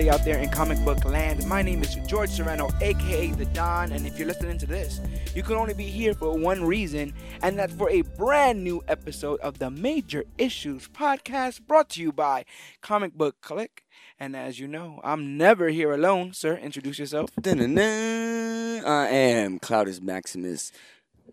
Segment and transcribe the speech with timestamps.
[0.00, 1.46] everybody out there in comic book land.
[1.46, 4.98] My name is George Serrano, aka The Don, and if you're listening to this,
[5.34, 9.40] you can only be here for one reason, and that's for a brand new episode
[9.40, 12.46] of the Major Issues podcast brought to you by
[12.80, 13.84] Comic Book Clique.
[14.18, 16.32] And as you know, I'm never here alone.
[16.32, 17.28] Sir, introduce yourself.
[17.38, 18.84] Dun-dun-dun.
[18.86, 20.72] I am Cloudus Maximus,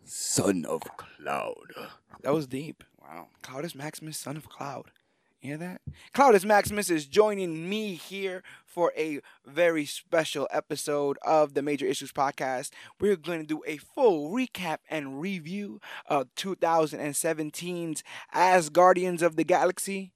[0.03, 1.73] son of Cloud.
[2.21, 2.83] That was deep.
[3.01, 3.27] Wow.
[3.43, 4.91] Cloudus Maximus, son of Cloud.
[5.41, 5.81] You hear that?
[6.15, 12.11] Cloudus Maximus is joining me here for a very special episode of the Major Issues
[12.11, 12.71] Podcast.
[12.99, 19.43] We're going to do a full recap and review of 2017's As Guardians of the
[19.43, 20.11] Galaxy.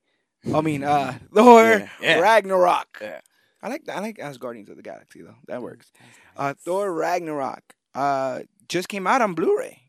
[0.54, 2.20] I mean, uh, Thor Yeah, yeah.
[2.20, 2.98] Ragnarok.
[3.00, 3.22] Yeah.
[3.62, 5.36] I like I like As Guardians of the Galaxy though.
[5.48, 5.92] That works.
[6.36, 7.62] Uh, Thor Ragnarok
[7.94, 9.84] uh, just came out on Blu-ray.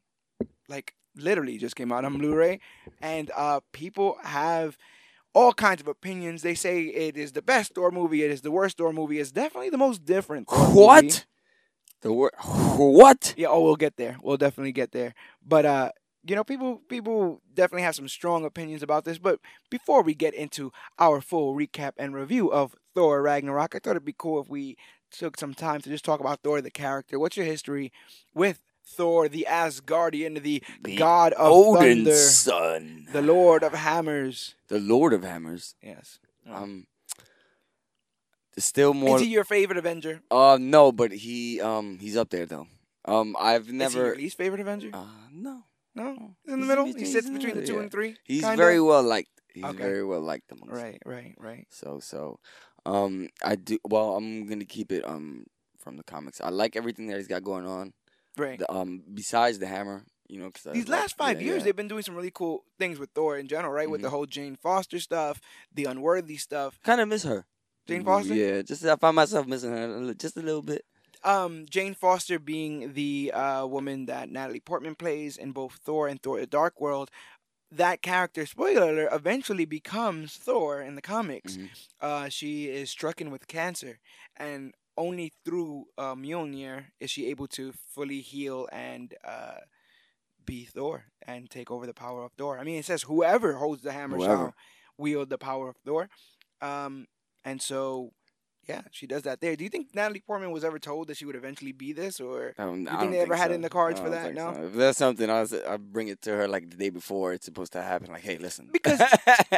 [0.68, 2.60] Like literally just came out on Blu-ray,
[3.00, 4.76] and uh, people have
[5.34, 6.42] all kinds of opinions.
[6.42, 8.22] They say it is the best Thor movie.
[8.22, 9.18] It is the worst Thor movie.
[9.18, 10.48] It's definitely the most different.
[10.48, 10.80] Thor movie.
[10.80, 11.26] What?
[12.02, 12.32] The word?
[12.76, 13.34] What?
[13.36, 13.48] Yeah.
[13.48, 14.16] Oh, we'll get there.
[14.22, 15.14] We'll definitely get there.
[15.46, 15.90] But uh,
[16.24, 19.18] you know, people people definitely have some strong opinions about this.
[19.18, 23.92] But before we get into our full recap and review of Thor Ragnarok, I thought
[23.92, 24.76] it'd be cool if we
[25.10, 27.18] took some time to just talk about Thor the character.
[27.18, 27.92] What's your history
[28.34, 33.06] with Thor, the Asgardian, the, The god of Odin's thunder, son.
[33.12, 34.54] the Lord of Hammers?
[34.68, 35.74] The Lord of Hammers.
[35.82, 36.18] Yes.
[36.48, 36.86] Um.
[38.58, 39.16] Still more.
[39.16, 40.20] Is he your favorite Avenger?
[40.30, 42.66] uh, no, but he um he's up there though.
[43.04, 44.06] Um, I've Is he never.
[44.06, 44.90] your least favorite Avenger?
[44.92, 45.64] Uh, no.
[45.94, 46.86] no, he's in the he's middle.
[46.86, 47.80] in He sits between the two yeah.
[47.80, 48.16] and three.
[48.24, 48.56] He's kinda?
[48.56, 49.30] very well liked.
[49.54, 49.78] He's Okay.
[49.82, 50.74] very well liked amongst.
[50.82, 51.66] Right, right, right.
[51.70, 52.38] So so,
[52.84, 53.78] um, I do.
[53.88, 55.46] Well, I'm gonna keep it um
[55.78, 56.40] from the comics.
[56.40, 57.94] I like everything that he's got going on.
[58.36, 58.58] Right.
[58.58, 61.64] The, um, besides the hammer, you know, cause These like- last five yeah, years, yeah.
[61.66, 63.90] they've been doing some really cool things with Thor in general, right?
[63.90, 64.12] With the Mhm.
[64.12, 65.40] whole Jane Foster stuff,
[65.72, 66.78] the unworthy stuff.
[66.82, 67.44] kind of miss her.
[67.86, 68.34] Jane Foster?
[68.34, 70.84] Yeah, just I find myself missing her just a little bit.
[71.24, 76.20] Um, Jane Foster being the uh, woman that Natalie Portman plays in both Thor and
[76.22, 77.10] Thor: The Dark World.
[77.70, 81.56] That character, spoiler alert, eventually becomes Thor in the comics.
[81.56, 81.68] Mhm.
[82.00, 83.98] Uh, she is stricken with cancer,
[84.36, 89.56] and only through uh, Mjolnir is she able to fully heal and uh,
[90.44, 92.58] be Thor and take over the power of Thor.
[92.58, 94.34] I mean, it says whoever holds the hammer Whoever.
[94.36, 94.54] shall
[94.98, 96.08] wield the power of Thor.
[96.60, 97.06] Um,
[97.44, 98.12] and so,
[98.68, 99.56] yeah, she does that there.
[99.56, 102.54] Do you think Natalie Portman was ever told that she would eventually be this, or
[102.56, 104.34] don't, You think they ever had it in the cards for that?
[104.34, 104.54] No?
[104.54, 104.62] so.
[104.64, 107.44] If there's something, I was, I bring it to her like the day before it's
[107.44, 108.12] supposed to happen.
[108.12, 108.68] Like, hey, listen.
[108.72, 109.00] Because,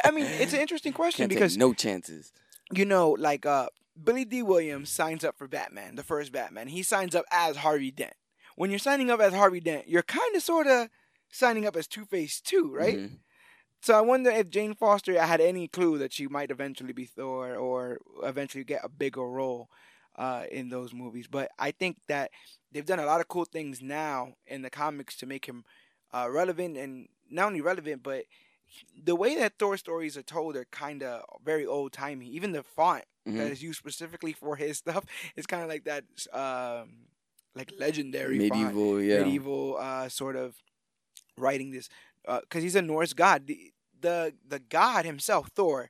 [0.05, 2.33] I mean, it's an interesting question Can't because no chances.
[2.73, 3.67] you know, like uh,
[4.03, 6.69] Billy Dee Williams signs up for Batman, the first Batman.
[6.69, 8.15] He signs up as Harvey Dent.
[8.57, 10.89] When you're signing up as Harvey Dent, you're kind of sort of
[11.31, 12.97] signing up as Two Face too, right?
[12.97, 13.19] Mhm.
[13.83, 17.55] So I wonder if Jane Foster had any clue that she might eventually be Thor
[17.55, 19.69] or eventually get a bigger role
[20.17, 21.27] uh, in those movies.
[21.27, 22.31] But I think that
[22.73, 25.65] they've done a lot of cool things now in the comics to make him
[26.13, 28.25] uh, relevant and not only relevant, but
[29.05, 32.27] the way that Thor stories are told are kind of very old timey.
[32.29, 33.51] Even the font that Mhm.
[33.51, 35.05] is used specifically for his stuff
[35.37, 37.07] is kind of like that, um,
[37.55, 39.23] like legendary font Medieval, yeah.
[39.25, 40.57] medieval uh, sort of
[41.39, 41.89] writing this
[42.41, 43.47] because he's a Norse god.
[43.47, 45.89] The, the the god himself, Thor,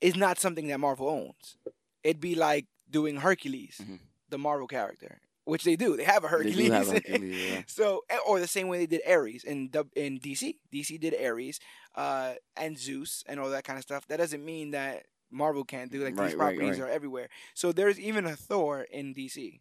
[0.00, 1.56] is not something that Marvel owns.
[2.02, 4.00] It'd be like doing Hercules, Mhm.
[4.28, 5.96] the Marvel character, which they do.
[5.96, 6.68] They have a Hercules.
[6.70, 7.62] have Hercules, yeah.
[7.66, 10.58] so, eh, or the same way they did Ares in in DC.
[10.72, 11.58] DC did Ares,
[11.94, 14.06] uh, and Zeus and all that kind of stuff.
[14.08, 16.88] That doesn't mean that Marvel can't do like Right, these properties right.
[16.88, 17.28] are everywhere.
[17.54, 19.60] So there's even a Thor in DC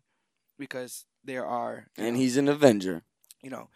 [0.58, 3.04] because there are And know, he's an Avenger.
[3.42, 3.70] you know,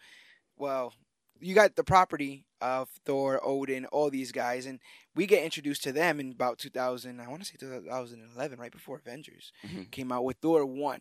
[0.56, 0.94] well,
[1.40, 4.80] you got the property of Thor, Odin, all these guys, and
[5.14, 7.20] we get introduced to them in about 2000.
[7.20, 9.90] I want to say 2011, right before Avengers Mhm.
[9.92, 11.00] came out with Thor one.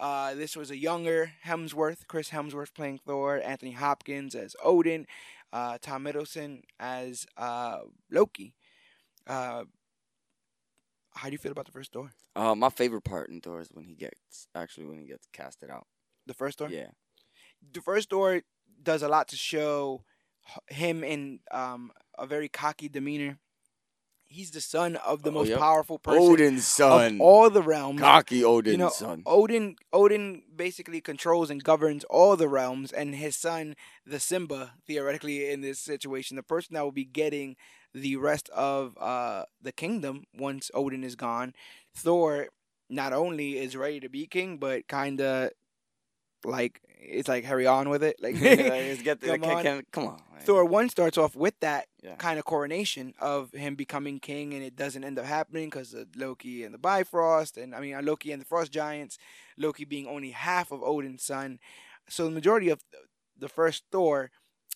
[0.00, 5.06] Uh, this was a younger Hemsworth, Chris Hemsworth playing Thor, Anthony Hopkins as Odin,
[5.52, 7.78] uh, Tom Hiddleston as uh,
[8.10, 8.54] Loki.
[9.26, 9.64] Uh,
[11.14, 12.10] how do you feel about the first Thor?
[12.34, 15.70] Uh, my favorite part in Thor is when he gets actually when he gets casted
[15.70, 15.86] out.
[16.26, 16.68] The first Thor?
[16.68, 16.88] Yeah.
[17.72, 18.42] the first Thor
[18.82, 20.04] does a lot to show
[20.68, 23.38] him in um, a very cocky demeanor.
[24.28, 25.58] He's the son of the Oh, most yep.
[25.58, 27.18] powerful person Odin's of son.
[27.20, 28.00] all the realms.
[28.00, 29.22] Cocky Odin's you know, son.
[29.24, 35.48] Odin Odin basically controls and governs all the realms, and his son, the Simba, theoretically
[35.50, 37.56] in this situation, the person that will be getting
[37.94, 41.54] the rest of uh, the kingdom once Odin is gone.
[41.94, 42.48] Thor
[42.90, 45.50] not only is ready to be king, but kind of
[46.44, 48.16] like it's like hurry on with it.
[48.20, 49.62] Like get the, Come can- on.
[49.62, 50.20] can- come on.
[50.34, 50.42] man.
[50.42, 52.16] Thor one starts off with that Yeah.
[52.16, 56.08] kind of coronation of him becoming king, and it doesn't end up happening because of
[56.16, 59.18] Loki and the Bifrost, and I mean uh, Loki and the Frost Giants.
[59.56, 61.58] Loki being only half of Odin's son,
[62.08, 62.82] so the majority of
[63.38, 64.30] the first Thor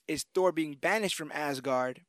[0.09, 2.03] is Thor being banished from Asgard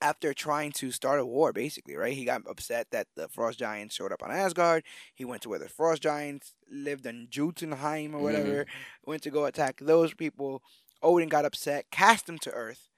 [0.00, 1.52] after trying to start a war.
[1.52, 2.12] Basically, right?
[2.14, 4.84] He got upset that the Frost Giants showed up on Asgard.
[5.14, 8.66] He went to where the Frost Giants lived in Jotunheim or whatever.
[9.04, 10.62] Went to go attack those people.
[11.02, 12.88] Odin got upset, cast him to Earth.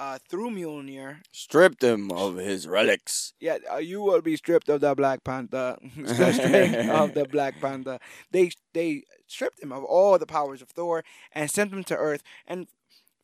[0.00, 3.32] Uh, through Mjolnir, Stripped him of his relics.
[3.40, 7.98] yeah, uh, you will be stripped of the Black Panther, the of the Black Panther.
[8.30, 11.02] They they stripped him of all the powers of Thor
[11.32, 12.22] and sent him to Earth.
[12.46, 12.68] And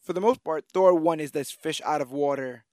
[0.03, 2.65] for the most part, Thor one is this fish out of water,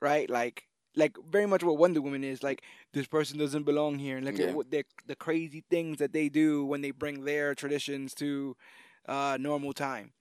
[0.00, 0.28] right?
[0.28, 0.64] Like
[0.96, 2.42] like very much what Wonder Woman is.
[2.42, 2.62] Like
[2.92, 4.20] this person doesn't belong here.
[4.20, 4.52] Like Yeah.
[4.52, 8.56] what they the crazy things that they do when they bring their traditions to
[9.08, 10.12] uh, normal time.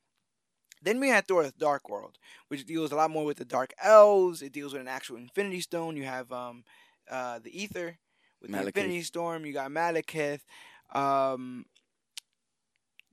[0.81, 2.17] Then we had Thor: The Dark World,
[2.47, 4.41] which deals a lot more with the Dark Elves.
[4.41, 5.97] It deals with an actual Infinity Stone.
[5.97, 6.63] You have um,
[7.09, 7.97] uh, the Ether
[8.41, 9.45] with the Infinity Stone.
[9.45, 10.41] You got Malekith.
[10.93, 11.65] Um,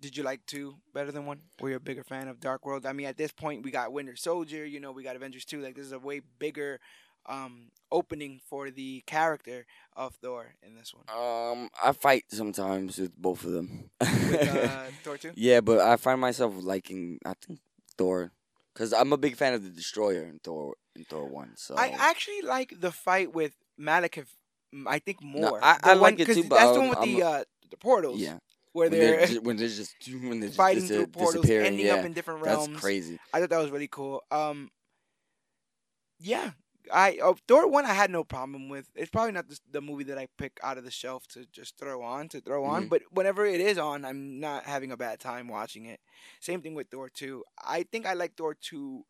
[0.07, 1.41] did you like two better than one?
[1.61, 2.87] Were you a bigger fan of Dark World?
[2.87, 4.65] I mean, at this point, we got Winter Soldier.
[4.65, 5.61] You know, we got Avengers two.
[5.61, 6.81] Like this is a way bigger
[7.27, 9.67] um, opening for the character
[9.97, 11.05] of Thor in this one.
[11.11, 13.91] Um, I fight sometimes with both of them.
[14.01, 15.33] With uh, Thor two.
[15.35, 17.59] yeah, but I find myself liking I think
[17.99, 18.33] Thor,
[18.75, 21.53] cause I'm a big fan of the Destroyer in Thor in Thor one.
[21.57, 24.27] So I actually like the fight with Malekith.
[24.87, 25.59] I think more.
[25.65, 27.15] I- The I one- like it 'cause too, but that's the I'm- one with I'm
[27.15, 28.21] the uh, the portals.
[28.21, 28.39] yeah,
[28.77, 29.95] where when they're they're when they're just
[30.29, 32.69] when they're fighting dis- through portals, ending yeah, up in different realms.
[32.69, 33.19] that's crazy.
[33.33, 34.23] I thought that was really cool.
[34.31, 34.71] Um,
[36.19, 36.51] yeah,
[36.93, 38.91] I uh, Thor one I had no problem with.
[38.95, 41.77] It's probably not the, the movie that I pick out of the shelf to just
[41.79, 42.89] throw on to throw on, Mhm.
[42.91, 46.01] but whenever it is on, I'm not having a bad time watching it.
[46.41, 47.45] Same thing with Thor two.
[47.63, 49.05] I think I like Thor two.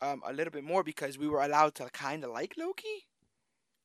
[0.00, 3.06] Um, a little bit more because we were allowed to kind of like Loki.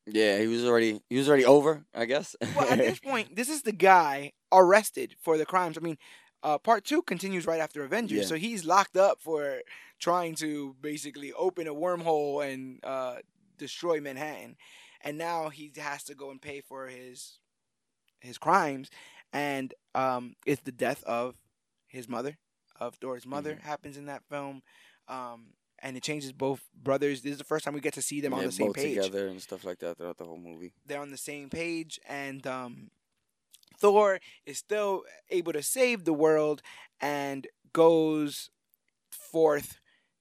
[0.09, 1.85] Yeah, he was already he was already over.
[1.93, 2.35] I guess.
[2.55, 5.77] Well, at this point, this is the guy arrested for the crimes.
[5.77, 5.97] I mean,
[6.43, 8.25] uh, part two continues right after Avengers, Yeah.
[8.25, 9.59] so he's locked up for
[9.99, 13.17] trying to basically open a wormhole and uh,
[13.57, 14.55] destroy Manhattan,
[15.01, 17.39] and now he has to go and pay for his
[18.21, 18.89] his crimes,
[19.33, 21.35] and um, it's the death of
[21.87, 22.37] his mother,
[22.79, 23.61] of Thor's mother, Mhm.
[23.61, 24.61] happens in that film.
[25.07, 27.21] Um, and it changes both brothers.
[27.21, 29.27] This is the first time we get to see them on the same page together
[29.27, 30.73] and stuff like that throughout the whole movie.
[30.85, 32.89] they're on the same page and um
[33.79, 36.61] Thor is still able to save the world
[36.99, 38.49] and goes
[39.11, 39.79] forth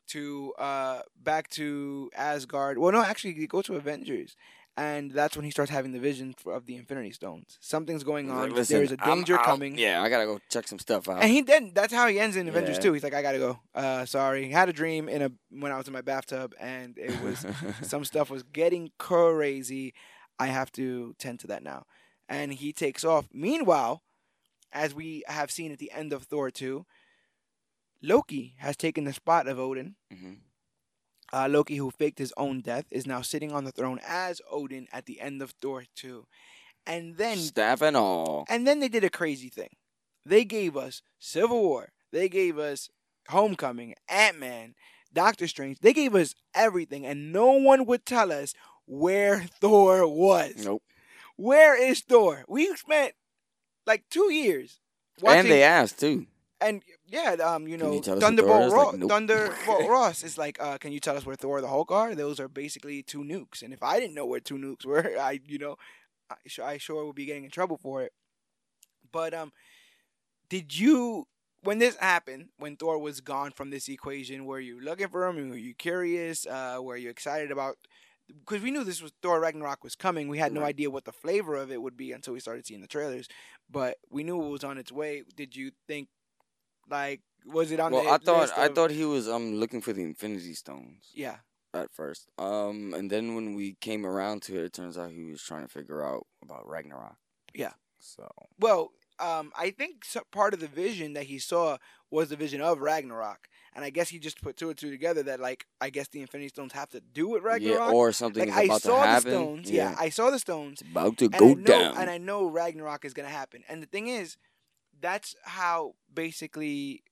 [0.09, 2.79] to uh back to Asgard.
[2.79, 4.37] Well no, actually he goes to Avengers.
[4.79, 7.57] And that's when he starts having the vision for, of the Infinity Stones.
[7.63, 8.49] Something's going on.
[8.49, 9.45] like, "Listen, There's a I'm danger out.
[9.47, 9.79] coming.
[9.79, 11.23] Yeah, I gotta go check some stuff out.
[11.23, 12.83] And he then that's how he ends in Avengers Yeah.
[12.83, 12.93] 2.
[12.93, 13.59] He's like, I gotta go.
[13.75, 14.51] Uh sorry.
[14.51, 17.47] Had a dream in a when I was in my bathtub and it was
[17.83, 19.95] some stuff was getting crazy.
[20.39, 21.87] I have to tend to that now.
[22.29, 23.29] And he takes off.
[23.33, 24.03] Meanwhile,
[24.73, 26.85] as we have seen at the end of Thor 2,
[28.03, 29.95] Loki has taken the spot of Odin.
[30.13, 30.41] Mhm.
[31.33, 34.87] Uh, Loki, who faked his own death, is now sitting on the throne as Odin
[34.93, 36.25] at the end of Thor 2.
[36.87, 38.45] And then Staff and all.
[38.49, 39.71] and then they did a crazy thing.
[40.25, 41.89] They gave us Civil War.
[42.13, 42.89] They gave us
[43.29, 44.75] Homecoming, Ant Man,
[45.13, 45.81] Doctor Strange.
[45.81, 48.55] They gave us everything, and no one would tell us
[48.87, 50.65] where Thor was.
[50.65, 50.83] Nope.
[51.37, 52.45] Where is Thor?
[52.49, 53.15] We spent
[53.87, 54.79] like two years
[55.21, 56.27] watching, And they asked too.
[56.61, 58.75] And yeah, um, you know, you tell us where Thor Thunderbolt is?
[58.75, 59.11] Ro- Like, nope.
[59.11, 62.15] Thunderbolt Ross is like, uh, can you tell us where Thor and the Hulk are?
[62.15, 65.41] Those are basically two nukes, and if I didn't know where two nukes were, I,
[65.47, 65.77] you know,
[66.31, 68.13] I, I sure would be getting in trouble for it.
[69.13, 69.53] But um,
[70.49, 71.27] did you
[71.63, 75.51] when this happened, when Thor was gone from this equation, were you looking for him?
[75.51, 76.47] Were you curious?
[76.47, 77.77] Uh, were you excited about?
[78.29, 80.29] Because we knew this was Thor Ragnarok was coming.
[80.29, 82.81] We had no idea what the flavor of it would be until we started seeing
[82.81, 83.29] the trailers.
[83.71, 85.23] But we knew it was on its way.
[85.37, 86.09] Did you think,
[86.89, 89.81] like, was it on Well, the I thought list I thought he was um looking
[89.81, 91.37] for the Infinity Stones Yeah.
[91.75, 92.29] at first.
[92.39, 95.63] Um, and then when we came around to it, it turns out he was trying
[95.63, 97.17] to figure out about Ragnarok.
[97.55, 97.73] Yeah.
[98.01, 98.29] So
[98.59, 101.79] Well, um, I think part of the vision that he saw
[102.11, 105.23] was the vision of Ragnarok, and I guess he just put two and two together
[105.25, 107.79] that like I guess the Infinity Stones have to do with Ragnarok.
[107.79, 109.31] yeah, or something like is I saw to happen.
[109.31, 109.71] the stones.
[109.71, 109.95] Yeah.
[109.99, 110.83] I saw the stones.
[110.83, 111.97] it's about to go know, down.
[111.97, 113.65] And I know Ragnarok is gonna happen.
[113.69, 114.37] And the thing is,
[115.01, 117.03] that's how basically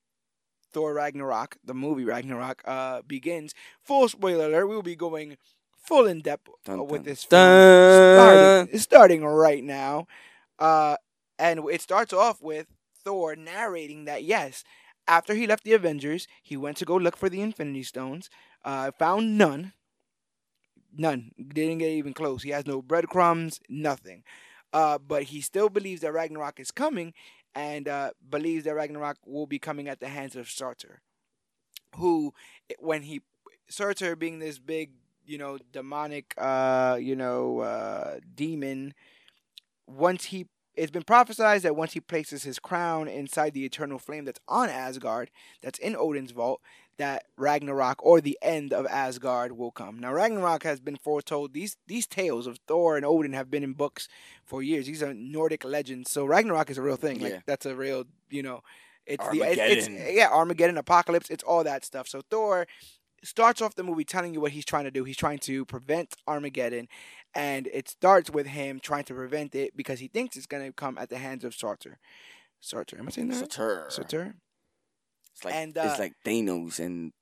[0.73, 3.55] Thor Ragnarok, the movie Ragnarok, uh, begins.
[3.83, 5.37] Full spoiler alert: we will be going
[5.77, 8.67] full in depth Dun, uh, with dun, this film dun.
[8.67, 10.07] starting, starting right now.
[10.59, 10.97] Uh,
[11.39, 12.67] and it starts off with
[13.05, 14.65] Thor narrating that yes,
[15.07, 18.31] after he left the Avengers, he went to go look for the Infinity Stones,
[18.65, 19.73] uh, found none.
[20.97, 21.33] None.
[21.37, 22.43] Didn't get even close.
[22.43, 24.23] He has no breadcrumbs, nothing.
[24.73, 27.13] Uh, but he still believes that Ragnarok is coming
[27.55, 31.01] and uh, believes that Ragnarok will be coming at the hands of Surtur,
[31.97, 32.35] who,
[32.79, 33.23] when he,
[33.69, 34.91] Surtur being this big,
[35.27, 38.95] you know, demonic, uh, you know, uh, demon,
[39.87, 44.25] once he, it's been prophesied that once he places his crown inside the eternal flame
[44.25, 45.31] that's on Asgard,
[45.63, 46.61] that's in Odin's vault,
[46.99, 49.99] that Ragnarok or the end of Asgard will come.
[49.99, 51.53] Now Ragnarok has been foretold.
[51.53, 54.09] These these tales of Thor and Odin have been in books
[54.45, 54.87] for years.
[54.87, 56.11] These are Nordic legends.
[56.11, 57.21] So Ragnarok is a real thing.
[57.21, 57.41] Like Yeah.
[57.47, 58.63] that's a real, you know,
[59.07, 62.09] it's the it's, it's yeah, Armageddon, apocalypse, it's all that stuff.
[62.09, 62.67] So Thor
[63.23, 65.05] starts off the movie telling you what he's trying to do.
[65.05, 66.89] He's trying to prevent Armageddon
[67.35, 70.73] and it starts with him trying to prevent it because he thinks it's going to
[70.73, 71.99] come at the hands of Surtur.
[72.61, 73.35] Surtur, am I saying that?
[73.35, 73.41] right?
[73.91, 74.35] Surtur.
[75.35, 77.13] It's like And, uh, it's like Thanos and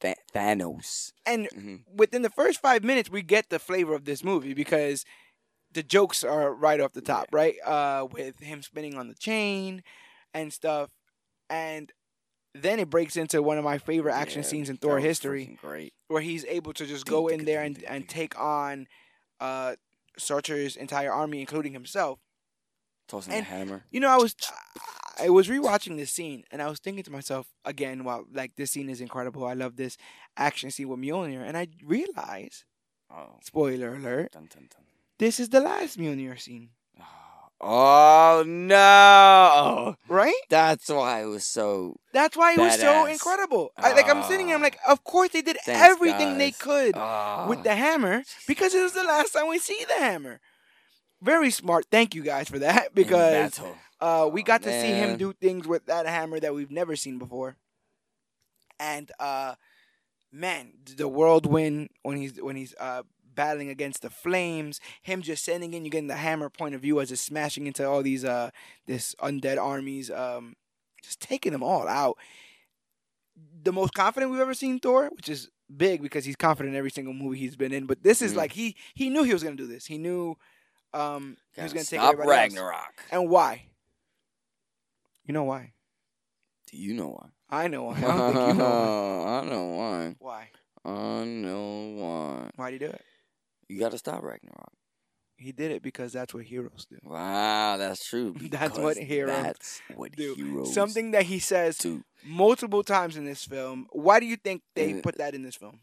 [0.00, 1.12] Th- Thanos.
[1.26, 5.04] And hmm within the first five minutes, we get the flavor of this movie because
[5.72, 7.54] the jokes are right off the top, right?
[7.64, 9.82] Uh, with him spinning on the chain
[10.34, 10.90] and stuff,
[11.50, 11.92] and
[12.54, 15.92] then it breaks into one of my favorite action Yeah, scenes in Thor history, Great.
[16.08, 18.86] where he's able to just go in there and, and take on
[19.40, 19.76] uh,
[20.18, 22.18] Surtur's entire army, including himself.
[23.12, 23.84] Tossing And- the hammer.
[23.90, 24.34] You know, I was
[25.20, 28.70] I was rewatching this scene and I was thinking to myself again, wow, like this
[28.72, 29.44] scene is incredible.
[29.46, 29.98] I love this
[30.36, 32.64] action scene with Mjolnir, and I realized,
[33.14, 33.36] Oh.
[33.42, 34.84] spoiler alert, Dun, dun, dun.
[35.18, 36.70] this is the last Mjolnir scene,
[37.60, 39.96] Oh no!
[40.08, 40.34] right?
[40.48, 41.96] That's why it was so.
[42.12, 43.12] That's why it was so Badass.
[43.12, 43.70] incredible.
[43.76, 46.94] I, like I'm sitting here, I'm like, of course they did Thanks, everything they could
[46.96, 47.46] Ah.
[47.48, 50.40] with the hammer because it was the last time we see the hammer.
[51.22, 51.86] Very smart.
[51.90, 53.60] Thank you guys for that because.
[54.00, 56.96] Uh, we Aw, got to see him do things with that hammer that we've never
[56.96, 57.56] seen before.
[58.80, 59.54] And uh,
[60.32, 63.02] man, the whirlwind when he's when he's uh
[63.34, 67.00] battling against the flames, him just sending in, you getting the hammer point of view
[67.00, 68.50] as it's smashing into all these uh
[68.86, 70.54] this undead armies, um,
[71.02, 72.18] just taking them all out.
[73.62, 76.90] The most confident we've ever seen Thor, which is big because he's confident in every
[76.90, 77.86] single movie he's been in.
[77.86, 78.36] But this is Mhm.
[78.36, 79.86] like he he knew he was gonna do this.
[79.86, 80.36] He knew
[80.94, 82.52] um Gotta gonna take stop everybody else.
[82.54, 83.02] Ragnarok.
[83.10, 83.64] And why?
[85.24, 85.72] You know why?
[86.70, 87.28] Do you know why?
[87.50, 87.94] I know why.
[87.98, 89.30] I don't think you know why.
[89.40, 90.14] I know why.
[90.18, 90.48] Why?
[90.84, 92.50] I know why.
[92.56, 93.02] Why'd he do it?
[93.68, 94.72] You gotta stop Ragnarok.
[95.36, 96.98] He did it because that's what heroes do.
[97.02, 98.34] Wow, that's true.
[98.40, 100.34] That's what heroes That's what do.
[100.34, 102.04] heroes Something that he says do.
[102.24, 103.88] multiple times in this film.
[103.90, 105.80] Why do you think they put that in this film?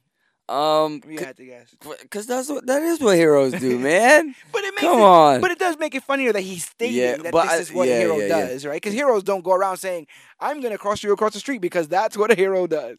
[0.49, 1.73] Um, We had to guess.
[2.01, 4.33] because that's what that is what heroes do, man.
[4.51, 5.41] But it makes Come it, on.
[5.41, 7.71] But it does make it funnier that he's stating Yeah, that but this I- is
[7.73, 8.47] what yeah, a hero yeah, yeah.
[8.47, 8.73] does, right?
[8.81, 10.07] Because heroes don't go around saying,
[10.39, 12.97] "I'm gonna cross you across the street," because that's what a hero does.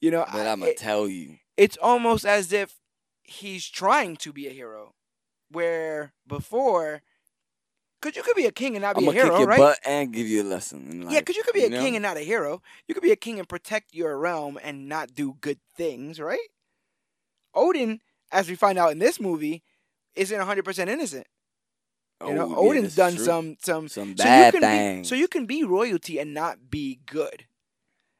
[0.00, 1.38] You know, But I- I'm gonna tell you.
[1.56, 2.74] it's almost as if
[3.22, 4.94] he's trying to be a hero,
[5.50, 7.02] where before,
[8.00, 9.48] because you could be a king and not I'm be a gonna kick hero, your
[9.48, 9.58] right?
[9.58, 11.12] butt and give you a lesson life.
[11.14, 11.80] yeah, because you could be a know?
[11.80, 12.60] king and not a hero.
[12.88, 16.40] You could be a king and protect your realm and not do good things, right?
[17.54, 19.62] Odin, as we find out in this movie,
[20.14, 21.26] isn't 100% innocent.
[22.26, 23.24] You know, Oh, yeah, Odin's done true.
[23.24, 25.08] some some some so bad things.
[25.08, 27.46] So you can be royalty and not be good.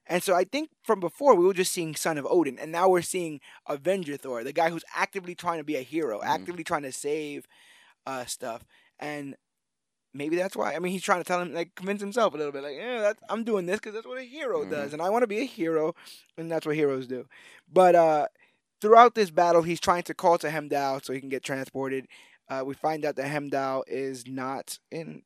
[0.07, 2.89] And so I think from before we were just seeing Son of Odin, and now
[2.89, 6.25] we're seeing Avenger Thor, the guy who's actively trying to be a hero, Mhm.
[6.27, 7.47] actively trying to save
[8.05, 8.65] uh, stuff.
[8.99, 9.37] And
[10.12, 10.75] maybe that's why.
[10.75, 13.01] I mean, he's trying to tell him, like, convince himself a little bit, like, yeah,
[13.01, 14.71] that's, I'm doing this because that's what a hero Mhm.
[14.71, 15.95] does, and I want to be a hero,
[16.37, 17.29] and that's what heroes do.
[17.73, 18.27] But uh,
[18.83, 22.09] throughout this battle, he's trying to call to Heimdall so he can get transported.
[22.49, 25.23] Uh, we find out that Heimdall is not in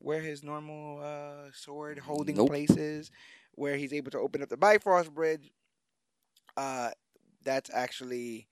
[0.00, 2.48] where his normal uh, sword holding Nope.
[2.48, 3.10] place is,
[3.54, 5.50] where he's able to open up the Bifrost Bridge.
[6.56, 6.90] Uh,
[7.44, 8.48] that's actually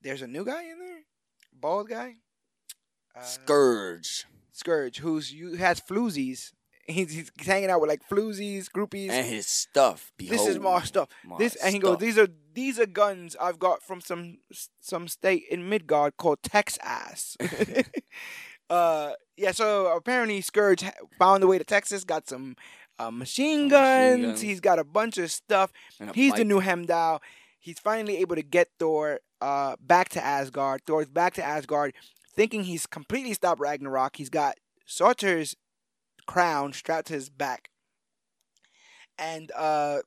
[0.00, 1.00] there's a new guy in there,
[1.52, 2.14] bald guy.
[3.14, 4.24] Uh, Skurge
[4.54, 6.52] Skurge, who's you has floozies.
[6.88, 9.08] He's, he's hanging out with like floozies, groupies.
[9.10, 10.12] and his stuff.
[10.18, 11.08] Behold, this is my stuff.
[11.24, 14.38] my This and he goes, these are these are guns I've got from some
[14.80, 17.36] some state in Midgard called Texas.
[18.70, 19.52] uh, yeah.
[19.52, 22.56] So apparently Skurge found the way to Texas, got some
[22.98, 24.24] uh, machine, Machine guns.
[24.24, 24.40] guns.
[24.40, 25.72] He's got a bunch of stuff.
[26.00, 27.22] A He's the new Heimdall.
[27.58, 30.82] He's finally able to get Thor uh, back to Asgard.
[30.86, 31.94] Thor's back to Asgard,
[32.34, 34.16] thinking he's completely stopped Ragnarok.
[34.16, 34.56] He's got
[34.86, 35.56] Surtur's
[36.26, 37.70] crown strapped to his back,
[39.18, 39.98] and uh,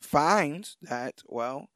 [0.00, 1.68] finds that well,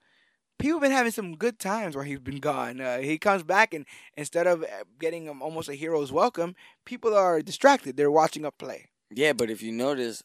[0.59, 2.81] people have been having some good times while he's been gone.
[2.81, 3.85] Uh, he comes back, and
[4.17, 7.97] instead of uh, getting um, almost a hero's welcome, people are distracted.
[7.97, 8.87] They're watching a play.
[9.11, 10.23] Yeah, but if you notice,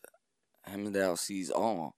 [0.66, 1.96] Heimdall sees all.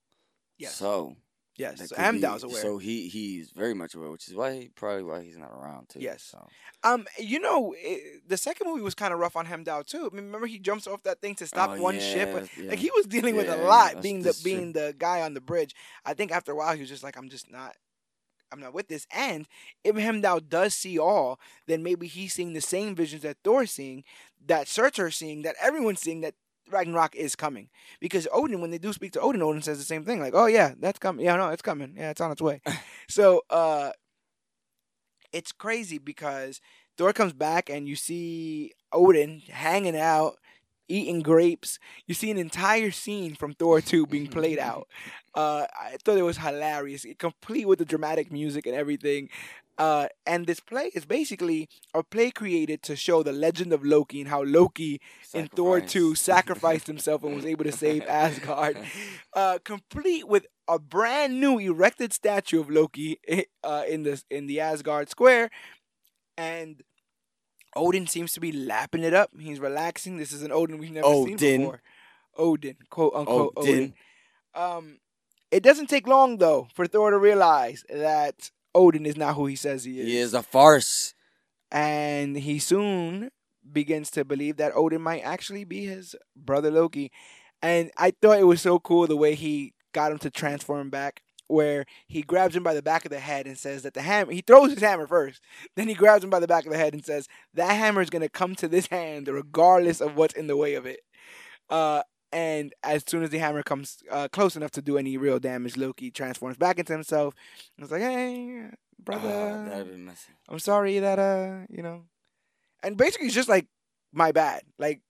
[0.58, 0.74] Yes.
[0.74, 1.16] So
[1.60, 1.78] yes.
[1.78, 2.62] that So could Heimdall's aware.
[2.62, 5.88] So he he's very much aware, which is why he, probably why he's not around
[5.88, 6.00] too.
[6.00, 6.22] Yes.
[6.22, 6.48] So.
[6.82, 10.08] Um, you know, it, the second movie was kind of rough on Heimdall too.
[10.10, 12.28] I mean, remember he jumps off that thing to stop Oh, one ship.
[12.32, 12.70] yeah, yeah.
[12.70, 14.52] Like he was dealing with a lot, being the that's true.
[14.52, 15.74] being the guy on the bridge.
[16.04, 17.76] I think after a while he was just like, I'm just not.
[18.52, 19.06] I'm not with this.
[19.14, 19.46] And
[19.84, 21.38] if Heimdall does see all,
[21.68, 24.02] then maybe he's seeing the same visions that Thor's seeing,
[24.44, 26.34] that Surtur's seeing, that everyone's seeing, that
[26.72, 27.68] Ragnarok is coming.
[28.00, 30.46] Because Odin, when they do speak to Odin, Odin says the same thing, like, "Oh
[30.46, 31.24] yeah, that's coming.
[31.24, 31.94] Yeah, no, it's coming.
[31.96, 32.60] Yeah, it's on its way."
[33.08, 33.92] so, uh,
[35.32, 36.60] it's crazy because
[36.96, 40.36] Thor comes back and you see Odin hanging out,
[40.88, 41.78] eating grapes.
[42.06, 44.88] You see an entire scene from Thor 2 being played out.
[45.34, 49.28] Uh, I thought it was hilarious, it- complete with the dramatic music and everything.
[49.80, 54.20] Uh, and this play is basically a play created to show the legend of Loki
[54.20, 55.00] and how Loki
[55.32, 58.76] in Thor 2 sacrificed himself and was able to save Asgard.
[59.32, 63.20] Uh, complete with a brand new erected statue of Loki
[63.64, 65.48] uh, in the in the Asgard square,
[66.36, 66.82] and
[67.74, 69.30] Odin seems to be lapping it up.
[69.40, 70.18] He's relaxing.
[70.18, 71.60] This is an Odin we've never seen Odin.
[71.62, 71.82] before.
[72.36, 73.74] Odin, quote unquote Odin.
[73.74, 73.94] Odin.
[74.54, 74.98] Um,
[75.50, 79.56] it doesn't take long though for Thor to realize that Odin is not who he
[79.56, 81.14] says he is, He is a farce.
[81.70, 83.30] and he soon
[83.72, 87.12] begins to believe that Odin might actually be his brother Loki.
[87.62, 91.22] And I thought it was so cool the way he got him to transform back,
[91.46, 94.32] where he grabs him by the back of the head and says that the hammer.
[94.32, 95.40] He throws his hammer first,
[95.76, 98.10] then he grabs him by the back of the head and says that hammer is
[98.10, 101.00] gonna come to this hand regardless of what's in the way of it.
[101.68, 105.38] Uh, and as soon as the hammer comes uh, close enough to do any real
[105.38, 107.34] damage, Loki transforms back into himself.
[107.76, 108.70] And it's like, hey,
[109.02, 110.32] brother, Oh, that'd be messy.
[110.48, 112.04] I'm sorry that uh you know,
[112.82, 113.66] and basically it's just like
[114.12, 114.62] my bad.
[114.78, 115.00] Like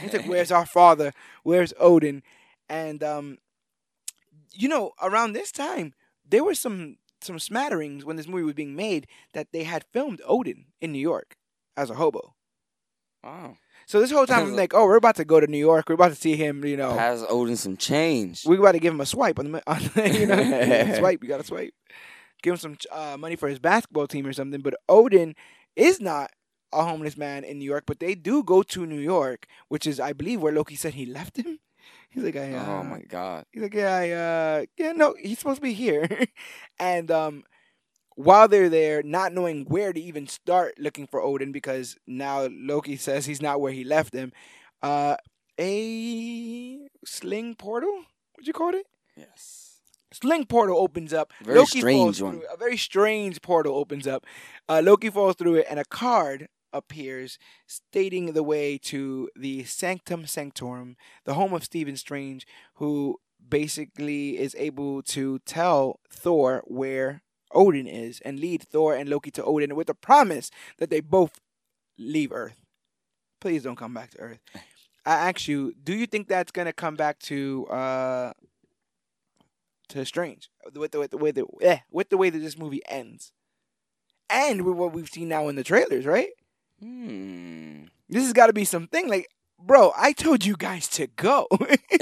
[0.00, 1.12] he's like, where's our father?
[1.42, 2.22] Where's Odin?
[2.68, 3.38] And um,
[4.52, 5.94] you know, around this time
[6.28, 10.20] there were some some smatterings when this movie was being made that they had filmed
[10.26, 11.36] Odin in New York
[11.76, 12.34] as a hobo.
[13.24, 13.56] Oh.
[13.88, 15.88] So this whole time I'm like, oh, we're about to go to New York.
[15.88, 16.62] We're about to see him.
[16.62, 18.44] You know, Pass Odin some change.
[18.44, 21.22] We're about to give him a swipe on the on, you know you gotta swipe.
[21.22, 21.72] You got to swipe.
[22.42, 24.60] Give him some uh, money for his basketball team or something.
[24.60, 25.34] But Odin
[25.74, 26.30] is not
[26.70, 29.98] a homeless man in New York, but they do go to New York, which is
[29.98, 31.58] I believe where Loki said he left him.
[32.10, 33.46] He's like, I, uh, oh my god.
[33.52, 36.08] He's like, yeah, I, uh, yeah, no, he's supposed to be here.
[36.78, 37.44] and um,
[38.18, 42.96] while they're there, not knowing where to even start looking for Odin, because now Loki
[42.96, 44.32] says he's not where he left him,
[44.82, 45.14] uh,
[45.56, 47.92] a sling portal,
[48.34, 48.86] what you call it?
[49.16, 49.76] Yes.
[50.12, 51.32] Sling portal opens up.
[51.44, 52.42] Very Loki strange falls one.
[52.52, 54.26] A very strange portal opens up.
[54.68, 60.26] Uh, Loki falls through it, and a card appears stating the way to the Sanctum
[60.26, 67.86] Sanctorum, the home of Stephen Strange, who basically is able to tell Thor where Odin
[67.86, 71.40] is and lead Thor and Loki to Odin with the promise that they both
[71.98, 72.60] leave Earth.
[73.40, 74.40] Please don't come back to Earth.
[75.06, 78.32] I ask you, do you think that's gonna come back to uh
[79.88, 82.82] to Strange with the with the with the, eh, with the way that this movie
[82.88, 83.32] ends,
[84.28, 86.30] and with what we've seen now in the trailers, right?
[86.80, 87.84] Hmm.
[88.08, 89.28] This has got to be something like,
[89.60, 89.92] bro.
[89.96, 91.46] I told you guys to go.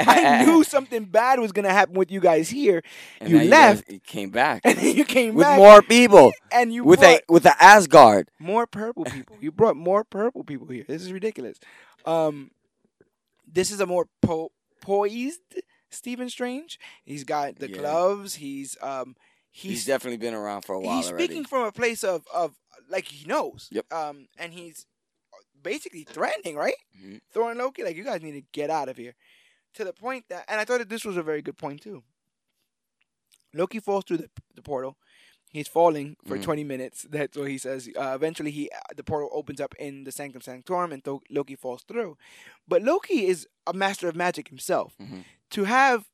[0.00, 2.82] I knew something bad was gonna happen with you guys here,
[3.20, 3.86] And You left.
[3.86, 6.32] guys- you came back and you came back with back more people.
[6.50, 8.30] and you With a with the Asgard.
[8.38, 9.36] more purple people.
[9.40, 10.84] You brought more purple people here.
[10.88, 11.58] This is ridiculous.
[12.04, 12.50] Um,
[13.50, 15.40] this is a more po- poised
[15.90, 16.78] Stephen Strange.
[17.04, 17.78] He's got the Yeah.
[17.78, 18.36] gloves.
[18.36, 19.16] He's um
[19.54, 21.24] He's, he's definitely been around for a while he's already.
[21.24, 22.54] speaking from a place of of
[22.88, 23.68] like he knows.
[23.70, 23.92] Yep.
[23.92, 24.86] Um, and he's
[25.62, 26.76] basically threatening, right?
[27.00, 27.20] Mhm.
[27.30, 29.14] Thor and Loki, like you guys need to get out of here.
[29.74, 32.02] To the point that, and I thought that this was a very good point too.
[33.54, 34.96] Loki falls through the, the portal.
[35.50, 36.42] He's falling for Mhm.
[36.42, 37.06] 20 minutes.
[37.10, 37.88] That's what he says.
[37.94, 42.16] Uh, eventually, he the portal opens up in the Sanctum Sanctorum, and Loki falls through.
[42.66, 44.94] But Loki is a master of magic himself.
[44.98, 45.24] Mhm.
[45.50, 46.08] To have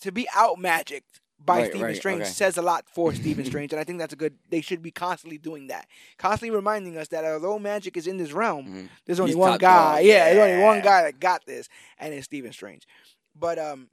[0.00, 2.30] to be out magicked by Right, Stephen right, Strange okay.
[2.30, 4.34] says a lot for Stephen Strange, and I think that's a good.
[4.50, 5.86] They should be constantly doing that,
[6.18, 8.88] constantly reminding us that although magic is in this realm, Mhm.
[9.06, 9.96] there's only He's one guy.
[9.98, 10.04] dog.
[10.04, 12.86] Yeah, there's only one guy that got this, and it's Stephen Strange.
[13.34, 13.88] But um,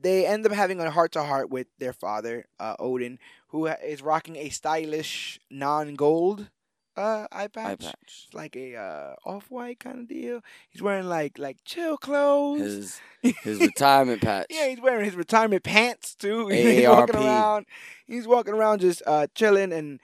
[0.00, 4.02] they end up having a heart to heart with their father, uh, Odin, who is
[4.02, 6.48] rocking a stylish non-gold
[6.96, 7.66] uh eye patch.
[7.66, 8.28] Eye patch.
[8.32, 10.40] Like a uh, off-white kind of deal.
[10.70, 13.00] He's wearing like like chill clothes.
[13.22, 14.46] His his retirement patch.
[14.50, 16.48] Yeah, he's wearing his retirement pants too.
[16.48, 17.66] he's walking around.
[18.06, 20.00] He's walking around just uh, chilling and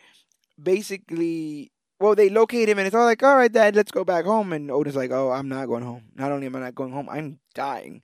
[0.63, 4.25] basically well, they locate him, and it's all like, all right, Dad, let's go back
[4.25, 4.53] home.
[4.53, 6.03] And Odin's like, oh, I'm not going home.
[6.17, 8.03] Not only am I not going home, I'm dying.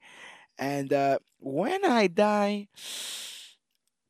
[0.57, 2.69] And uh, when I die,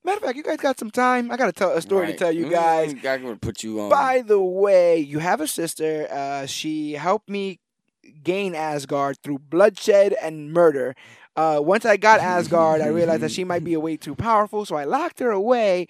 [0.08, 1.30] matter of fact, you guys got some time.
[1.30, 2.12] I got to tell a story Right.
[2.12, 2.94] to tell you Mm, guys.
[3.04, 3.90] I would put you on.
[3.90, 6.08] By the way, you have a sister.
[6.10, 7.60] Uh, she helped me
[8.22, 10.94] gain Asgard through bloodshed and murder.
[11.36, 14.74] Uh, once I got Asgard, I realized that she might be way too powerful, so
[14.76, 15.86] I locked her away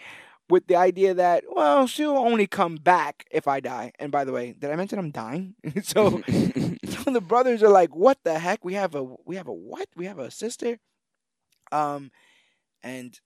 [0.51, 3.93] with the idea that, well, she'll only come back if I die.
[3.99, 5.55] And by the way, did I mention I'm dying?
[5.83, 6.23] so,
[6.87, 8.65] so the brothers are like, "What the heck?
[8.65, 9.89] We have a we have a what?
[9.97, 10.79] We have a sister?"
[11.73, 12.11] Um,
[12.83, 13.19] and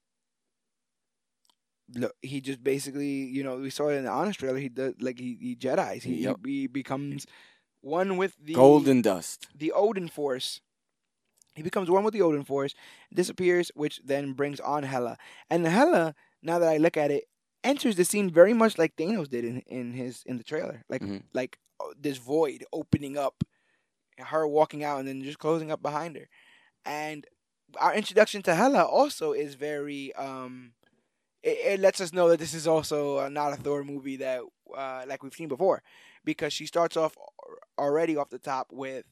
[1.94, 4.58] look, he just basically, you know, we saw it in the Honest trailer.
[4.58, 6.04] He does like he he Jedi's.
[6.04, 6.38] He Yep.
[6.44, 7.26] he becomes
[7.80, 9.48] one with the Golden dust.
[9.54, 10.60] the Odin Force.
[11.54, 12.74] He becomes one with the Odin Force,
[13.12, 15.18] disappears, which then brings on Hela.
[15.50, 17.24] And Hela, now that I look at it,
[17.62, 21.02] enters the scene very much like Thanos did in, in his in the trailer, like
[21.02, 21.22] Mhm.
[21.34, 23.44] like uh, this void opening up,
[24.18, 26.28] her walking out and then just closing up behind her.
[26.84, 27.26] And
[27.78, 30.72] our introduction to Hela also is very um,
[31.42, 34.40] it, it lets us know that this is also uh, not a Thor movie that
[34.76, 35.82] uh, like we've seen before,
[36.24, 37.16] because she starts off
[37.78, 39.04] already off the top with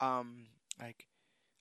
[0.00, 0.46] um
[0.80, 1.06] like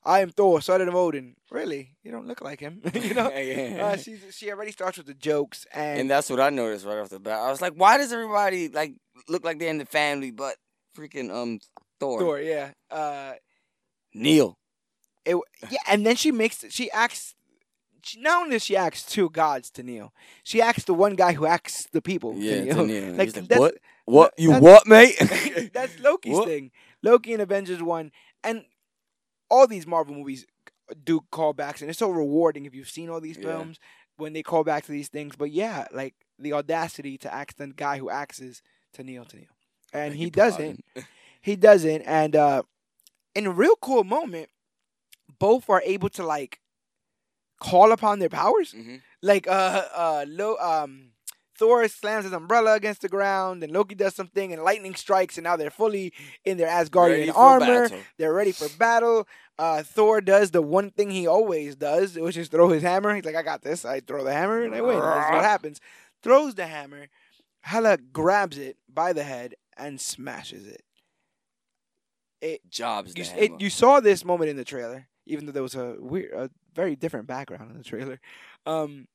[0.05, 1.35] I am Thor, son of Odin.
[1.49, 2.81] Really, you don't look like him.
[2.93, 3.27] you know,
[3.81, 6.97] uh, she she already starts with the jokes and, and that's what I noticed right
[6.97, 7.39] off the bat.
[7.39, 8.95] I was like, why does everybody like
[9.27, 10.55] look like they're in the family, but
[10.97, 11.59] freaking um
[11.99, 13.33] Thor, Thor, yeah, uh,
[14.13, 14.57] kneel.
[15.25, 15.37] it
[15.69, 17.35] yeah, and then she makes she acts.
[18.03, 20.13] She, not only does she acts two gods to kneel,
[20.43, 22.35] she asks the one guy who acts the people.
[22.35, 22.85] Yeah, to to kneel.
[22.85, 23.13] kneel.
[23.17, 23.75] Like, like, what?
[24.05, 24.33] What?
[24.37, 25.15] You what, mate?
[25.73, 26.45] That's Loki's What?
[26.45, 26.71] thing.
[27.01, 28.11] Loki and Avengers one,
[28.43, 28.65] and
[29.49, 30.45] all these Marvel movies
[31.03, 33.43] do callbacks, and it's so rewarding if you've seen all these Yeah.
[33.43, 33.79] films
[34.17, 35.35] when they call back to these things.
[35.35, 38.61] But yeah, like the audacity to ask the guy who acts is
[38.93, 39.55] to kneel to kneel,
[39.93, 40.83] and Beg he doesn't.
[41.41, 42.63] He doesn't, and uh,
[43.35, 44.49] in a real cool moment,
[45.39, 46.59] both are able to like
[47.69, 48.73] call upon their powers.
[48.73, 49.01] Mhm.
[49.21, 51.09] Like uh uh Lo- um
[51.57, 55.43] Thor slams his umbrella against the ground and Loki does something and lightning strikes and
[55.45, 56.11] now they're fully
[56.43, 57.65] in their Asgardian armor.
[57.89, 57.99] battle.
[58.17, 59.27] They're ready for battle.
[59.57, 63.13] Uh Thor does the one thing he always does, which is throw his hammer.
[63.15, 63.85] He's like, I got this.
[63.85, 64.99] I throw the hammer and I win.
[64.99, 65.79] That's what happens.
[66.23, 67.07] Throws the hammer.
[67.61, 70.83] Hela grabs it by the head and smashes it.
[72.41, 73.13] It Jobs.
[73.15, 76.33] you, it, you saw this moment in the trailer, even though there was a weird,
[76.33, 78.19] a very different background in the trailer.
[78.65, 79.07] Um,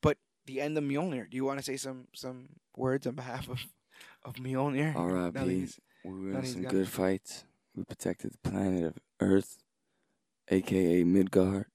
[0.00, 1.30] but the end of Mjolnir.
[1.30, 3.60] Do you want to say some some words on behalf of
[4.24, 4.94] of Mjolnir?
[4.94, 5.68] R.I.P.
[6.04, 7.44] We were in some good fights.
[7.76, 9.58] We protected the planet of Earth,
[10.48, 11.66] aka Midgard.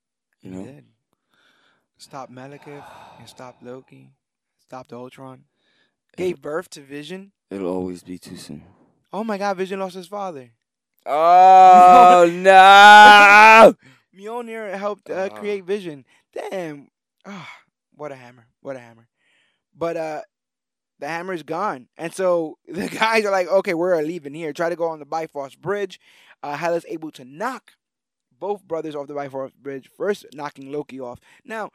[0.42, 0.86] You know, did.
[1.98, 2.84] Stop Malekith.
[3.20, 4.12] and Stop Loki.
[4.60, 5.46] Stopped Ultron.
[6.16, 7.32] Gave birth to Vision.
[7.50, 8.64] it'll always be too soon.
[9.14, 9.58] Oh my God!
[9.58, 10.52] Vision lost his father.
[11.10, 13.74] Oh no!
[14.16, 15.36] Mjolnir helped uh, Ah.
[15.36, 16.06] create Vision.
[16.34, 16.90] Damn.
[17.26, 17.50] Ah,
[17.96, 18.46] what a hammer.
[18.62, 19.08] What a hammer.
[19.76, 20.22] But uh
[21.00, 21.88] the hammer is gone.
[21.98, 24.52] And so the guys are like, okay, we're leaving here.
[24.54, 26.00] Try to go on the Bifrost Bridge.
[26.44, 27.72] Uh Hela's able to knock
[28.40, 31.20] both brothers off the Bifrost Bridge, first knocking Loki off.
[31.44, 31.72] Now,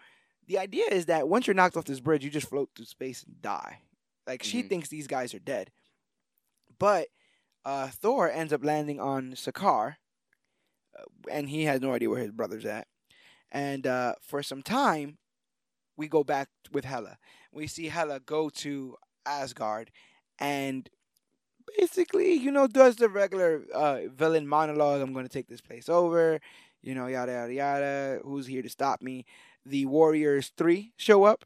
[0.46, 3.22] the idea is that once you're knocked off this bridge, you just float through space
[3.24, 3.80] and die.
[4.26, 4.68] Like she Mhm.
[4.68, 5.70] thinks these guys are dead.
[6.78, 7.08] But
[7.64, 9.96] uh Thor ends up landing on Sakaar
[10.98, 12.86] uh, and he has no idea where his brother's at.
[13.50, 15.18] And uh, for some time,
[15.96, 17.18] we go back with Hela.
[17.52, 18.96] We see Hela go to
[19.26, 19.90] Asgard,
[20.38, 20.88] and
[21.78, 25.02] basically, you know, does the regular uh, villain monologue.
[25.02, 26.40] I'm going to take this place over.
[26.80, 28.20] You know, yada yada yada.
[28.24, 29.26] Who's here to stop me?
[29.64, 31.44] The Warriors three show up,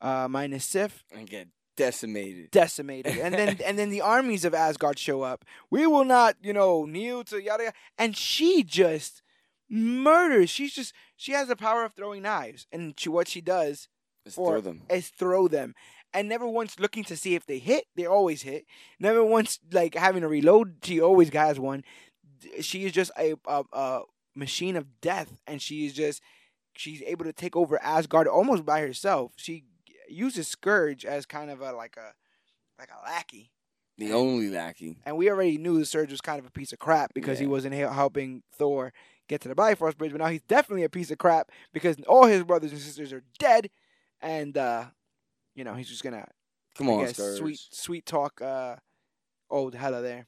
[0.00, 2.50] uh, minus Sif And get decimated.
[2.50, 3.18] decimated.
[3.18, 5.44] And then and then the armies of Asgard show up.
[5.70, 7.76] We will not, you know, kneel to yada yada.
[7.98, 9.22] And she just
[9.68, 10.50] murders.
[10.50, 12.66] She's just she has the power of throwing knives.
[12.72, 13.88] And she, what she does
[14.30, 14.82] for throw them.
[14.90, 15.74] is throw them.
[16.12, 17.86] And never once looking to see if they hit.
[17.96, 18.66] They always hit.
[19.00, 20.76] Never once like having to reload.
[20.82, 21.82] She always has one.
[22.60, 24.02] She is just a, a, a
[24.34, 26.22] machine of death, and she is just
[26.76, 29.32] she's able to take over Asgard almost by herself.
[29.36, 29.64] She
[30.08, 32.12] uses Skurge as kind of a like a
[32.78, 33.50] like a lackey.
[33.96, 34.98] The only lackey.
[35.06, 37.46] And we already knew the Skurge was kind of a piece of crap because he
[37.46, 38.92] wasn't helping Thor
[39.28, 40.10] get to the Bifrost Bridge.
[40.10, 43.22] But now he's definitely a piece of crap because all his brothers and sisters are
[43.38, 43.70] dead,
[44.20, 44.86] and uh,
[45.54, 46.26] you know he's just gonna
[46.76, 48.76] Come I on, guess sweet sweet talk uh,
[49.48, 50.26] old Hela there.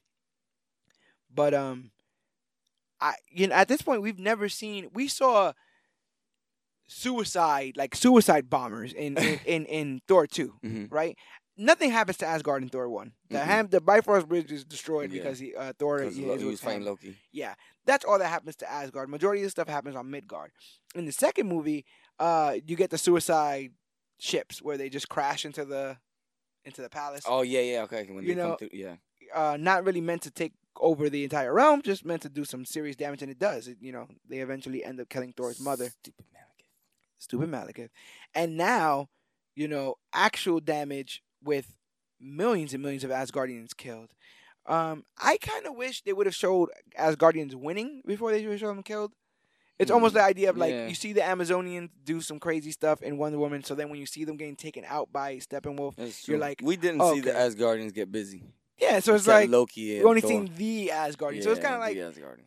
[1.33, 1.91] But um,
[3.01, 5.51] I you know at this point we've never seen we saw
[6.87, 10.87] suicide like suicide bombers in in in, in Thor two Mhm.
[10.91, 11.17] right?
[11.59, 13.13] nothing happens to Asgard in Thor one.
[13.29, 13.43] The Mm-mm.
[13.43, 15.21] ham, the Bifrost Bridge is destroyed Yeah.
[15.23, 16.85] because he uh, Thor he, Lo- is he with was fighting.
[16.85, 17.15] Loki.
[17.31, 19.09] Yeah, that's all that happens to Asgard.
[19.09, 20.51] Majority of the stuff happens on Midgard.
[20.95, 21.83] In the second movie,
[22.19, 23.71] uh, you get the suicide
[24.19, 25.97] ships where they just crash into the
[26.63, 27.23] into the palace.
[27.27, 28.05] Oh yeah, yeah, okay.
[28.09, 28.95] When You they know, come through, yeah.
[29.33, 32.65] Uh, not really meant to take over the entire realm, just meant to do some
[32.65, 33.67] serious damage, and it does.
[33.67, 35.89] It, you know, they eventually end up killing Thor's mother.
[35.89, 36.25] Stupid.
[37.19, 37.89] Stupid Malekith.
[38.33, 39.09] And now,
[39.55, 41.77] you know, actual damage with
[42.19, 44.09] millions and millions of Asgardians killed.
[44.65, 48.83] Um, I kind of wish they would have showed Asgardians winning before they show them
[48.83, 49.13] killed.
[49.79, 50.87] It's almost Mm, the idea of like yeah.
[50.87, 54.07] you see the Amazonians do some crazy stuff in Wonder Woman, so then when you
[54.07, 57.39] see them getting taken out by Steppenwolf, You're like, we didn't oh, see the okay.
[57.39, 58.43] Asgardians get busy.
[58.79, 58.99] Yeah.
[58.99, 60.29] So it's Except like Loki we've only Thor.
[60.29, 61.95] seen the Asgardians, so it's kind of like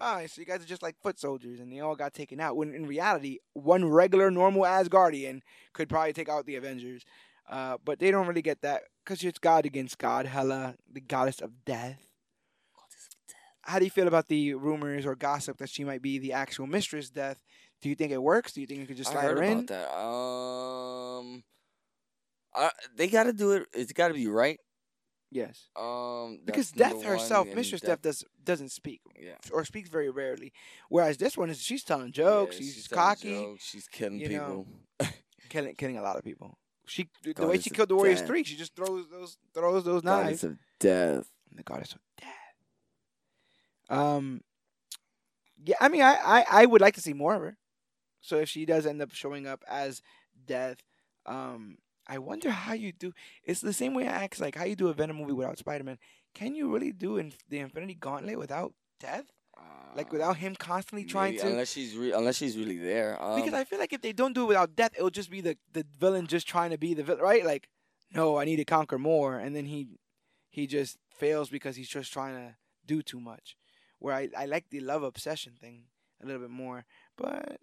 [0.00, 2.40] all right, so you guys are just like foot soldiers, and they all got taken
[2.40, 2.56] out.
[2.56, 5.40] When in reality, one regular normal Asgardian
[5.72, 7.04] could probably take out the Avengers,
[7.48, 11.40] uh, but they don't really get that because it's God against God, Hela, the goddess
[11.40, 12.06] of death.
[13.62, 16.66] How do you feel about the rumors or gossip that she might be the actual
[16.66, 17.42] mistress death?
[17.82, 18.52] Do you think it works?
[18.52, 19.66] Do you think you could just I slide heard her in?
[19.66, 19.94] that.
[19.94, 21.44] Um,
[22.54, 23.66] I, they got to do it.
[23.72, 24.58] It's got to be right.
[25.32, 29.36] Yes, Um, because death herself, mistress Death- death, does doesn't speak Yeah.
[29.52, 30.52] or speaks very rarely,
[30.88, 34.28] whereas this one is she's telling Yeah, jokes, she's, telling cocky, jokes, she's killing you
[34.30, 34.66] know.
[34.98, 35.14] people.
[35.48, 36.58] killing killing a lot of people.
[36.86, 38.26] She the way she killed the Warriors death.
[38.26, 40.42] three, she just throws those throws those knives.
[40.42, 41.26] Goddess of death.
[41.52, 42.28] the goddess of death.
[43.88, 44.42] Um,
[45.64, 47.56] yeah, I mean, I, I I would like to see more of her.
[48.20, 50.02] So if she does end up showing up as
[50.46, 50.78] death,
[51.26, 51.78] um,
[52.10, 53.12] I wonder how you do.
[53.44, 55.84] It's the same way I ask like how you do a Venom movie without Spider
[55.84, 55.98] Man.
[56.34, 59.26] Can you really do in the Infinity Gauntlet without death?
[59.94, 61.48] Like without him constantly trying Maybe, to.
[61.48, 63.20] unless she's re- unless she's really there.
[63.22, 65.40] Um, Because I feel like if they don't do it without death, it'll just be
[65.40, 67.44] the the villain just trying to be the villain, right?
[67.44, 67.68] Like,
[68.14, 69.88] no, I need to conquer more, and then he
[70.48, 73.56] he just fails because he's just trying to do too much.
[73.98, 75.84] Where I, I like the love obsession thing
[76.22, 76.84] a little bit more,
[77.16, 77.58] but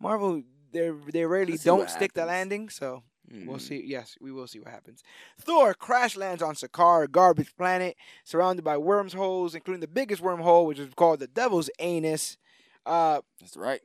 [0.00, 3.82] Marvel they they rarely don't stick the landing, so we'll mm, see.
[3.84, 5.02] Yes, we will see what happens.
[5.40, 10.66] Thor crash lands on Sakaar, a garbage planet, surrounded by wormholes, including the biggest wormhole,
[10.66, 12.36] which is called the Devil's Anus.
[12.84, 13.80] Uh, That's right.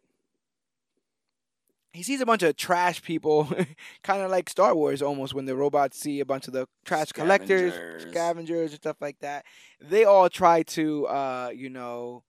[1.93, 3.45] he sees a bunch of trash people,
[4.04, 7.12] kind of like Star Wars almost when the robots see a bunch of the trash
[7.12, 8.12] collectors, Scavengers.
[8.12, 9.45] scavengers, and stuff like that.
[9.80, 12.23] They all try to, uh, you know,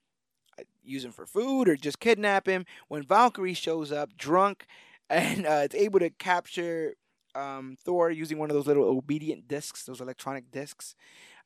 [0.83, 2.65] use him for food or just kidnap him.
[2.89, 4.67] When Valkyrie shows up drunk
[5.11, 6.95] and uh, is able to capture
[7.35, 10.95] um, Thor using one of those little obedient discs, those electronic discs,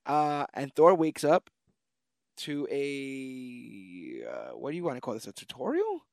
[0.07, 1.51] uh, and Thor wakes up
[2.39, 5.27] to a uh, what do you want to call this?
[5.27, 6.07] A tutorial?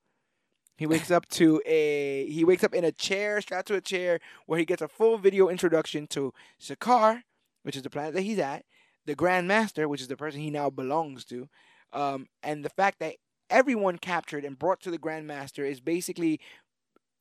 [0.77, 4.19] He wakes up to a he wakes up in a chair, strapped to a chair,
[4.45, 7.23] where he gets a full video introduction to Sakaar,
[7.63, 8.65] which is the planet that he's at,
[9.05, 11.49] the Grand Master, which is the person he now belongs to,
[11.93, 13.15] um, and the fact that
[13.49, 16.39] everyone captured and brought to the Grand Master is basically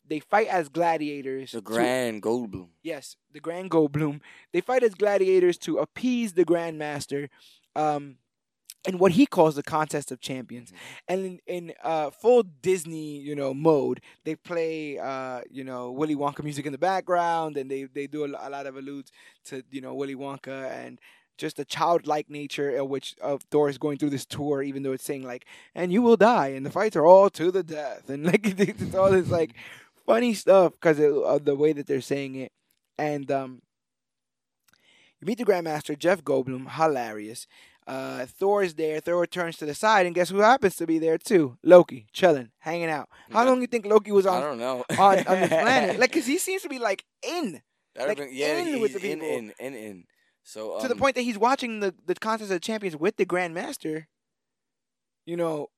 [0.09, 1.53] they fight as gladiators.
[1.53, 2.68] The to- Grand Goldblum.
[2.83, 4.21] Yes, the Grand Goldblum.
[4.53, 7.29] They fight as gladiators to appease the Grand Master,
[7.77, 8.16] um,
[8.87, 10.73] in what he calls the contest of champions.
[11.09, 16.16] And in, in uh, full Disney, you know, mode, they play, uh, you know, Willy
[16.16, 19.11] Wonka music in the background, and they they do a, a lot of alludes
[19.47, 21.01] to you know Willy Wonka and
[21.37, 24.92] just the childlike nature of which of Thor is going through this tour, even though
[24.92, 28.09] it's saying like, "And you will die," and the fights are all to the death,
[28.09, 29.53] and like it's all this like
[30.09, 32.51] funny stuff because of the way that they're saying it.
[32.99, 33.62] And um,
[35.21, 37.47] you meet the Grandmaster, Jeff Goldblum, hilarious.
[37.87, 39.01] Uh, Thor is there.
[39.01, 41.57] Thor turns to the side, and guess who happens to be there too?
[41.62, 43.09] Loki, chilling, hanging out.
[43.31, 43.49] How Okay.
[43.51, 44.42] long you think Loki was on?
[44.42, 44.85] I don't know.
[44.99, 45.99] on, on this planet?
[45.99, 47.62] Like, cause he seems to be like in
[47.94, 49.35] That'd like, been- yeah, in with the in, people.
[49.37, 49.75] in, in, in.
[49.75, 50.05] in.
[50.42, 53.27] So um, to the point that he's watching the the contest of champions with the
[53.27, 54.05] Grandmaster.
[55.27, 55.68] You know,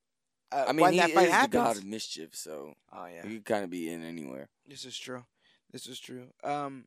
[0.53, 1.53] uh, I mean, when he that is fight the happens.
[1.55, 4.49] god of mischief, so oh yeah, he could kind of be in anywhere.
[4.67, 5.25] This is true.
[5.73, 6.29] This is true.
[6.45, 6.87] Um,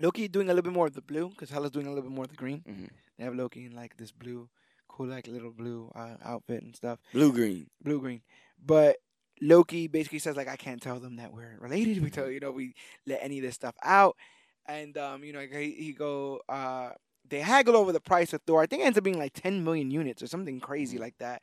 [0.00, 2.12] Loki doing a little bit more of the blue because Hela's doing a little bit
[2.12, 2.62] more of the green.
[2.68, 2.90] Mhm.
[3.16, 4.48] They have Loki in like this blue,
[4.88, 7.70] cool like little blue uh, outfit and stuff, Blue green.
[7.82, 8.22] blue green.
[8.64, 8.96] But
[9.40, 12.02] Loki basically says like I can't tell them that we're related.
[12.02, 12.74] We tell you know we
[13.06, 14.16] let any of this stuff out,
[14.66, 16.90] and um you know he, he go uh
[17.28, 18.62] they haggle over the price of Thor.
[18.62, 21.00] I think it ends up being like ten million units or something crazy Mhm.
[21.00, 21.42] like that.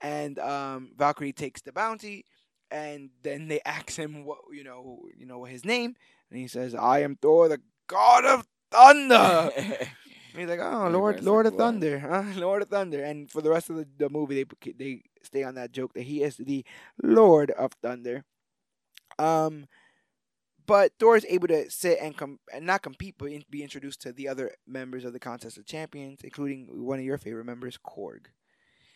[0.00, 2.24] And um Valkyrie takes the bounty,
[2.70, 5.94] and then they ask him what you know you know his name,
[6.30, 9.50] and he says I am Thor, the God of Thunder.
[10.36, 11.56] He's like, oh, Lord, Lord of?
[11.56, 12.22] Thunder, huh?
[12.36, 13.02] Lord of Thunder.
[13.02, 16.02] And for the rest of the, the movie, they they stay on that joke that
[16.02, 16.64] he is the
[17.02, 18.24] Lord of Thunder.
[19.18, 19.66] Um,
[20.66, 24.02] but Thor is able to sit and com- and not compete, but in- be introduced
[24.02, 27.76] to the other members of the Contest of Champions, including one of your favorite members,
[27.76, 28.26] Korg.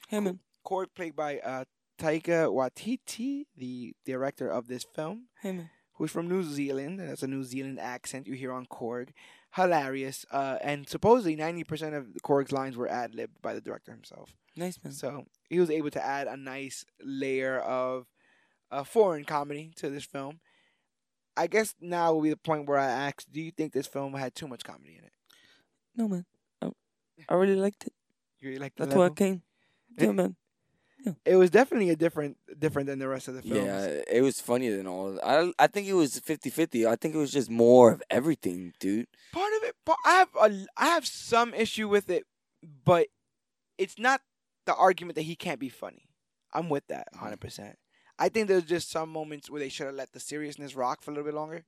[0.09, 0.38] Hey man.
[0.64, 1.64] Korg, played by uh,
[1.98, 7.00] Taika Waititi, the director of this film, Hey who's from New Zealand.
[7.00, 9.11] And that's a New Zealand accent you hear on Korg.
[9.55, 10.27] Hilarious.
[10.31, 14.35] Uh, and supposedly 90% of Korg's lines were ad libbed by the director himself.
[14.57, 14.92] Nice man.
[14.92, 18.07] So he was able to add a nice layer of
[18.70, 20.40] uh, foreign comedy to this film.
[21.37, 24.14] I guess now will be the point where I ask, do you think this film
[24.14, 25.12] had too much comedy in it?
[25.96, 26.24] No man.
[26.62, 26.70] I,
[27.29, 27.92] I really liked it.
[28.40, 29.14] You really like the That's why I level?
[29.16, 29.42] came.
[29.98, 30.37] Yeah man.
[31.25, 33.57] It was definitely a different different than the rest of the films.
[33.64, 35.19] Yeah, it was funnier than all.
[35.23, 36.87] I I think it was 50-50.
[36.87, 39.07] I think it was just more of everything, dude.
[39.33, 42.25] part of it pa- I have a I have some issue with it,
[42.85, 43.09] but
[43.79, 44.21] it's not
[44.67, 46.09] the argument that he can't be funny.
[46.53, 47.21] I'm with that Mhm.
[47.21, 47.77] 100%.
[48.19, 51.11] I think there's just some moments where they should have let the seriousness rock for
[51.11, 51.64] a little bit longer.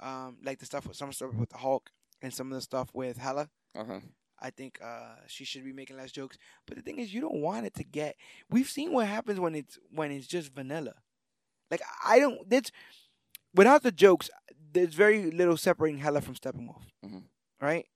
[0.00, 1.90] Um like the stuff with some stuff with the Hulk
[2.22, 3.50] and some of the stuff with Hela.
[3.74, 4.00] Uh huh.
[4.42, 6.36] I think uh she should be making less jokes.
[6.66, 8.16] But the thing is you don't want it to get
[8.50, 10.94] we've seen what happens when it's when it's just vanilla.
[11.70, 12.70] Like I don't that's
[13.54, 14.28] without the jokes,
[14.72, 16.82] there's very little separating Hela from Steppenwolf.
[17.04, 17.24] Mhm.
[17.60, 17.86] Right?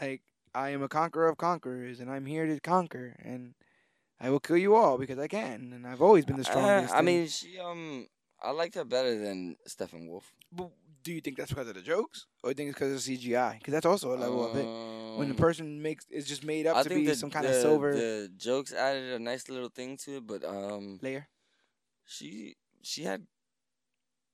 [0.00, 0.22] Like
[0.54, 3.54] I am a conqueror of conquerors and I'm here to conquer and
[4.20, 6.94] I will kill you all because I can and I've always been the strongest.
[6.94, 8.06] I mean, she um,
[8.42, 10.24] I liked her better than Steppenwolf.
[10.52, 10.70] but
[11.02, 13.00] do you think that's because of the jokes or do you think it's because of
[13.14, 13.58] CGI?
[13.58, 14.66] Because that's also a level of it.
[15.18, 17.44] When the Um, person makes it's just made up I to be the, some kind
[17.46, 21.28] the, of silver The jokes added a nice little thing to it, but um, layer.
[22.06, 23.26] she she had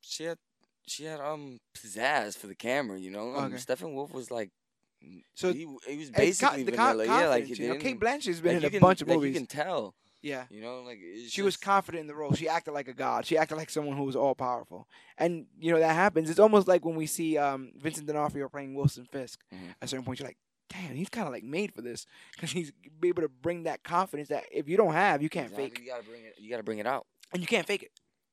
[0.00, 0.38] she had
[0.86, 3.34] she had um pizzazz for the camera, you know.
[3.34, 3.56] Um, Okay.
[3.56, 4.50] Steppenwolf was like,
[5.34, 7.28] So he, he was basically the con- vanilla, yeah.
[7.28, 9.34] Like you know, Cate Blanchett's been like, in a can- bunch of like, movies.
[9.34, 12.32] You can tell, yeah, you know, like it's she was confident in the role.
[12.32, 13.24] She acted like a god.
[13.26, 14.88] She acted like someone who was all powerful.
[15.16, 16.28] And you know that happens.
[16.30, 19.40] It's almost like when we see um, Vincent D'Onofrio playing Wilson Fisk.
[19.54, 19.70] Mhm.
[19.70, 20.38] At a certain point, you're like,
[20.70, 23.82] damn, he's kind of like made for this because he's be able to bring that
[23.84, 26.34] confidence that if you don't have, you can't Exactly, fake, You gotta bring it.
[26.38, 27.06] You gotta bring it out.
[27.32, 27.90] and you can't fake it.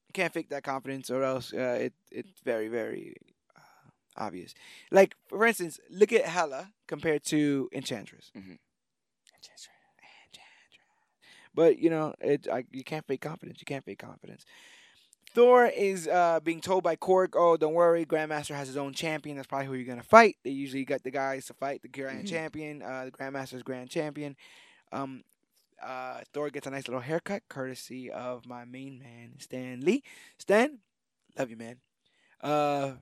[0.07, 3.15] You can't fake that confidence, or else uh, it it's very very
[3.55, 4.53] uh, obvious.
[4.91, 8.31] Like for instance, look at Hela compared to Enchantress.
[8.35, 8.57] Mhm.
[11.55, 13.59] But you know, it I, you can't fake confidence.
[13.61, 14.45] You can't fake confidence.
[15.33, 19.35] Thor is uh, being told by Korg, "Oh, don't worry, Grandmaster has his own champion.
[19.37, 22.25] That's probably who you're gonna fight." They usually got the guys to fight the Grand
[22.25, 22.29] Mhm.
[22.29, 24.35] Champion, uh, the Grandmaster's Grand Champion.
[24.91, 25.23] Um,
[25.81, 30.03] uh, Thor gets a nice little haircut, courtesy of my main man Stan Lee.
[30.37, 30.79] Stan,
[31.37, 31.77] love you, man.
[32.41, 32.93] Uh,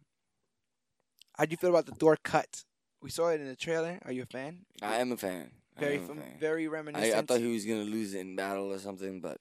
[1.38, 2.64] how do you feel about the Thor cut?
[3.02, 4.00] We saw it in the trailer.
[4.06, 4.66] Are you a fan?
[4.82, 5.52] I am a fan.
[5.78, 7.16] I very, fam- very reminiscent.
[7.16, 9.38] I thought he was gonna lose it in battle or something, but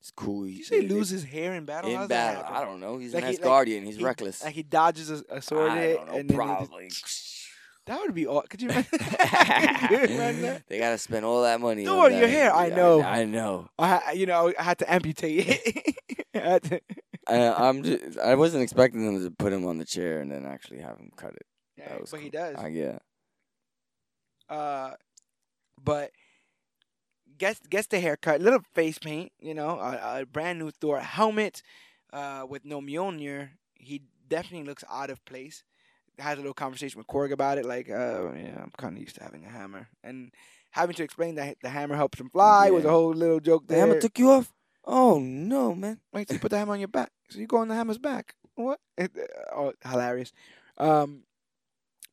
[0.00, 0.44] it's cool.
[0.44, 1.90] Did He- you say lose his hair in battle?
[1.90, 2.44] in battle?
[2.46, 2.98] I don't know.
[2.98, 4.44] He's Like an he- like, He's He- reckless.
[4.44, 6.14] Like he dodges a, a sword I hit, don't know.
[6.14, 6.90] and then he just- Probably.
[7.86, 8.42] that would be all.
[8.42, 8.90] Could you imagine?
[8.98, 11.84] Could you imagine they gotta spend all that money.
[11.84, 13.02] Don't on worry, your hair, I know.
[13.02, 13.68] I, know.
[13.78, 15.94] I, you know, I had to amputate it.
[16.34, 16.80] I to-
[17.26, 18.18] I, I'm just.
[18.18, 21.10] I wasn't expecting them to put him on the chair and then actually have him
[21.16, 21.46] cut it.
[21.78, 22.56] Yeah, but he does.
[22.56, 22.98] Uh, yeah.
[24.48, 24.92] Uh,
[25.84, 26.10] but
[27.38, 31.62] gets gets the haircut, little face paint, you know, a, a brand new Thor helmet,
[32.12, 33.50] uh, with no Mjolnir.
[33.74, 35.62] He definitely looks out of place.
[36.18, 39.16] Has a little conversation with Korg about it, like, uh, yeah, I'm kind of used
[39.16, 40.30] to having a hammer, and
[40.70, 43.74] having to explain that the hammer helps him fly was a whole little joke The
[43.74, 43.86] there.
[43.86, 44.52] hammer took you off.
[44.84, 45.98] Oh no, man.
[46.12, 47.10] Wait, so you put the hammer on your back.
[47.30, 48.36] So you go on the hammer's back.
[48.54, 48.78] What?
[48.96, 49.10] It,
[49.56, 50.30] oh, hilarious.
[50.78, 51.24] Um,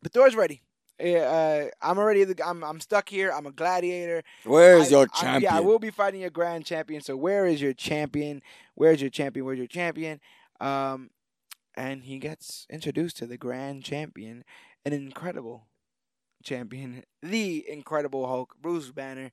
[0.02, 0.62] but Thor's ready.
[1.04, 2.24] Yeah, uh, I'm already.
[2.24, 2.64] The, I'm.
[2.64, 3.32] I'm stuck here.
[3.32, 4.24] I'm a gladiator.
[4.43, 5.41] Where's I- your I- champion?
[5.54, 7.02] yeah, I will be fighting your grand champion.
[7.02, 8.41] So where is your champion?
[8.76, 9.45] Where's your champion?
[9.45, 10.20] Where's your champion?
[10.60, 11.10] Um,
[11.76, 14.43] and he gets introduced to the grand champion,
[14.86, 15.68] an incredible
[16.43, 19.32] champion, the Incredible Hulk, Bruce Banner,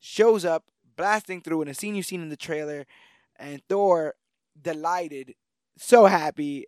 [0.00, 0.64] shows up
[0.96, 2.86] blasting through in a scene you've seen in the trailer,
[3.36, 4.14] and Thor,
[4.60, 5.34] delighted,
[5.76, 6.66] so happy.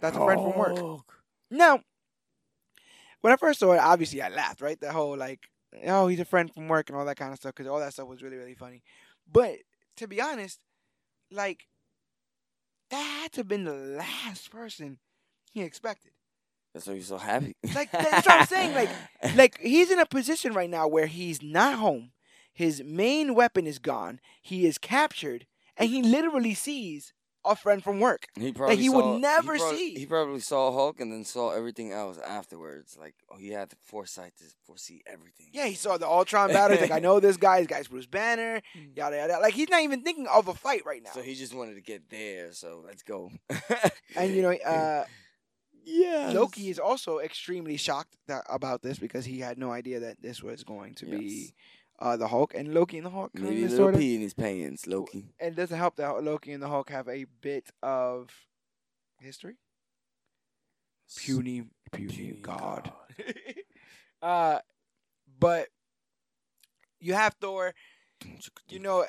[0.00, 0.78] That's a friend from work.
[0.78, 1.12] Hulk.
[3.22, 4.78] When I first saw it, obviously I laughed, right?
[4.78, 5.40] The whole like,
[5.86, 7.94] oh, he's a friend from work and all that kind of stuff, because all that
[7.94, 8.82] stuff was really, really funny.
[9.30, 9.56] But
[9.96, 10.60] to be honest,
[11.30, 11.66] like,
[12.90, 14.98] that had to have been the last person
[15.50, 16.12] he expected.
[16.74, 17.54] That's why you're so happy.
[17.74, 18.90] Like, that's what I'm saying, like-
[19.36, 22.12] Like, he's in a position right now where he's not home.
[22.52, 24.20] His main weapon is gone.
[24.42, 25.46] He is captured,
[25.76, 27.12] and he literally sees
[27.44, 28.26] a friend from work.
[28.38, 29.94] He probably he would saw- never prob- see.
[29.94, 32.96] He probably saw Hulk and then saw everything else afterwards.
[32.98, 35.48] Like, oh, he had the foresight to foresee everything.
[35.52, 36.78] Yeah, he saw the Ultron battle.
[36.80, 37.58] Like, I know this guy.
[37.60, 38.60] This guy's Bruce Banner.
[38.96, 39.38] Yada yada.
[39.40, 41.10] Like he's not even thinking of a fight right now.
[41.12, 42.52] So he just wanted to get there.
[42.52, 43.30] So let's go.
[44.16, 45.04] and you know, uh,
[45.84, 50.22] yeah, Loki is also extremely shocked that, about this because he had no idea that
[50.22, 51.18] this was going to Yes.
[51.18, 51.54] be
[52.02, 53.30] uh, the Hulk and Loki and the Hulk.
[53.32, 55.24] maybe a kinda, little sorta- pee in his pants, Loki.
[55.38, 58.28] And it doesn't help that Loki and the Hulk have a bit of
[59.20, 59.54] history.
[61.16, 62.90] Puny, puny, Puny god.
[64.22, 64.58] uh,
[65.38, 65.68] but
[67.00, 67.74] you have Thor.
[68.68, 69.04] You know,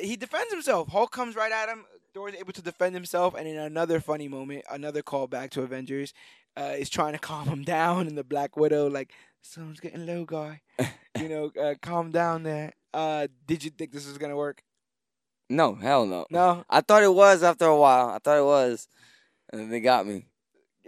[0.00, 0.88] he defends himself.
[0.88, 1.84] Hulk comes right at him.
[2.14, 6.14] Thor is able to defend himself, and in another funny moment, another callback to Avengers,
[6.56, 10.24] uh, is trying to calm him down, and the Black Widow like, "Sun's getting low,
[10.24, 10.60] guy.
[11.18, 14.62] you know, uh, calm down there." Uh, did you think this was gonna work?
[15.50, 16.26] No, hell no.
[16.30, 16.64] No.
[16.68, 18.10] I thought it was after a while.
[18.10, 18.86] I thought it was,
[19.50, 20.26] and then they got me.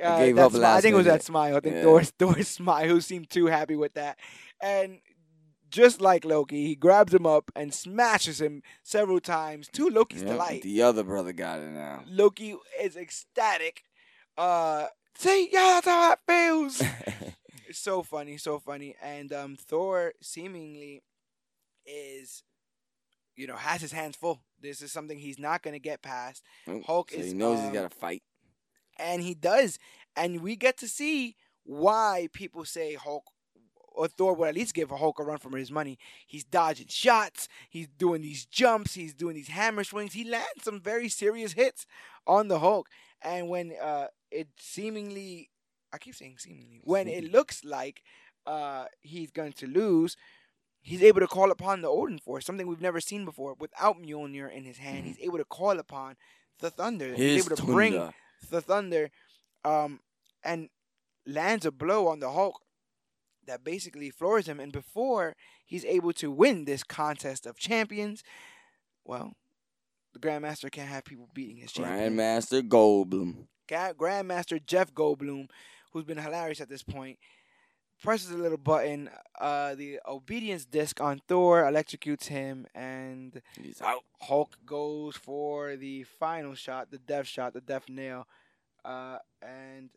[0.02, 1.56] I Uh, gave that up smi- I last think it was that smile.
[1.56, 1.82] I think Yeah.
[1.82, 4.18] Thor's Thor's smile who seemed too happy with that.
[4.60, 5.00] And
[5.70, 10.28] just like Loki, he grabs him up and smashes him several times to Loki's Yep,
[10.30, 10.62] delight.
[10.62, 12.02] The other brother got it now.
[12.06, 13.82] Loki is ecstatic.
[14.38, 14.86] Uh
[15.16, 16.82] see, yeah, that's how it feels.
[17.78, 18.94] so funny, so funny.
[19.02, 21.02] And um Thor seemingly
[21.86, 22.42] is
[23.36, 24.42] you know, has his hands full.
[24.60, 26.44] This is something he's not gonna get past.
[26.68, 28.22] Oh, Hulk so is, he knows um, he's got to fight.
[28.98, 29.78] and he does.
[30.16, 33.24] And we get to see why people say Hulk
[33.92, 35.98] or Thor would at least give Hulk a run for his money.
[36.26, 37.48] He's dodging shots.
[37.68, 38.94] He's doing these jumps.
[38.94, 40.12] He's doing these hammer swings.
[40.12, 41.86] He lands some very serious hits
[42.26, 42.88] on the Hulk.
[43.22, 45.50] And when uh, it seemingly,
[45.92, 48.02] I keep saying seemingly, when it looks like
[48.46, 50.16] uh, he's going to lose,
[50.80, 53.54] he's able to call upon the Odin Force, something we've never seen before.
[53.58, 56.16] Without Mjolnir in his hand, he's able to call upon
[56.60, 57.08] the Thunder.
[57.14, 57.92] he's His able to bring
[58.50, 59.10] the Thunder,
[59.64, 60.00] um,
[60.44, 60.68] and
[61.26, 62.60] lands a blow on the Hulk
[63.46, 64.60] that basically floors him.
[64.60, 65.34] And before
[65.66, 68.22] he's able to win this contest of champions,
[69.04, 69.32] well,
[70.12, 72.16] the Grandmaster can't have people beating his champion.
[72.16, 73.46] Grandmaster Goldblum.
[73.68, 75.48] Gra- Grandmaster Jeff Goldblum,
[75.92, 77.18] who's been hilarious at this point,
[78.02, 79.10] presses a little button.
[79.38, 84.00] Uh, the obedience disc on Thor electrocutes him, and He's out.
[84.22, 88.26] Hulk goes for the final shot, the death shot, the death nail,
[88.84, 89.90] uh, and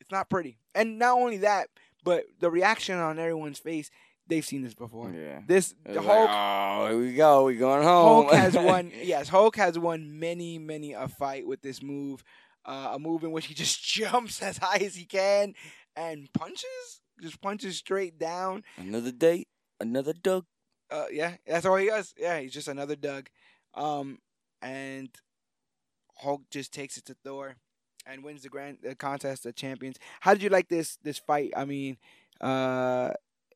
[0.00, 0.58] it's not pretty.
[0.74, 1.68] And not only that,
[2.04, 3.90] but the reaction on everyone's face,
[4.26, 5.10] they've seen this before.
[5.10, 5.40] Yeah.
[5.46, 7.44] This was like, Hulk, oh, here we go.
[7.44, 8.26] we're going home.
[8.26, 8.92] Hulk has won.
[9.02, 12.24] Yes, Hulk has won many, many a fight with this move.
[12.64, 15.54] Uh, a move in which he just jumps as high as he can
[15.96, 18.64] and punches, just punches straight down.
[18.76, 19.46] Another day,
[19.80, 20.44] another Doug.
[20.90, 22.14] Uh, yeah, that's all he does.
[22.18, 23.28] Yeah, he's just another Doug.
[23.74, 24.18] Um,
[24.60, 25.08] and
[26.16, 27.56] Hulk just takes it to Thor
[28.06, 29.96] and wins the grand the contest of champions.
[30.20, 31.52] How did you like this this fight?
[31.56, 31.96] I mean,
[32.40, 33.12] uh,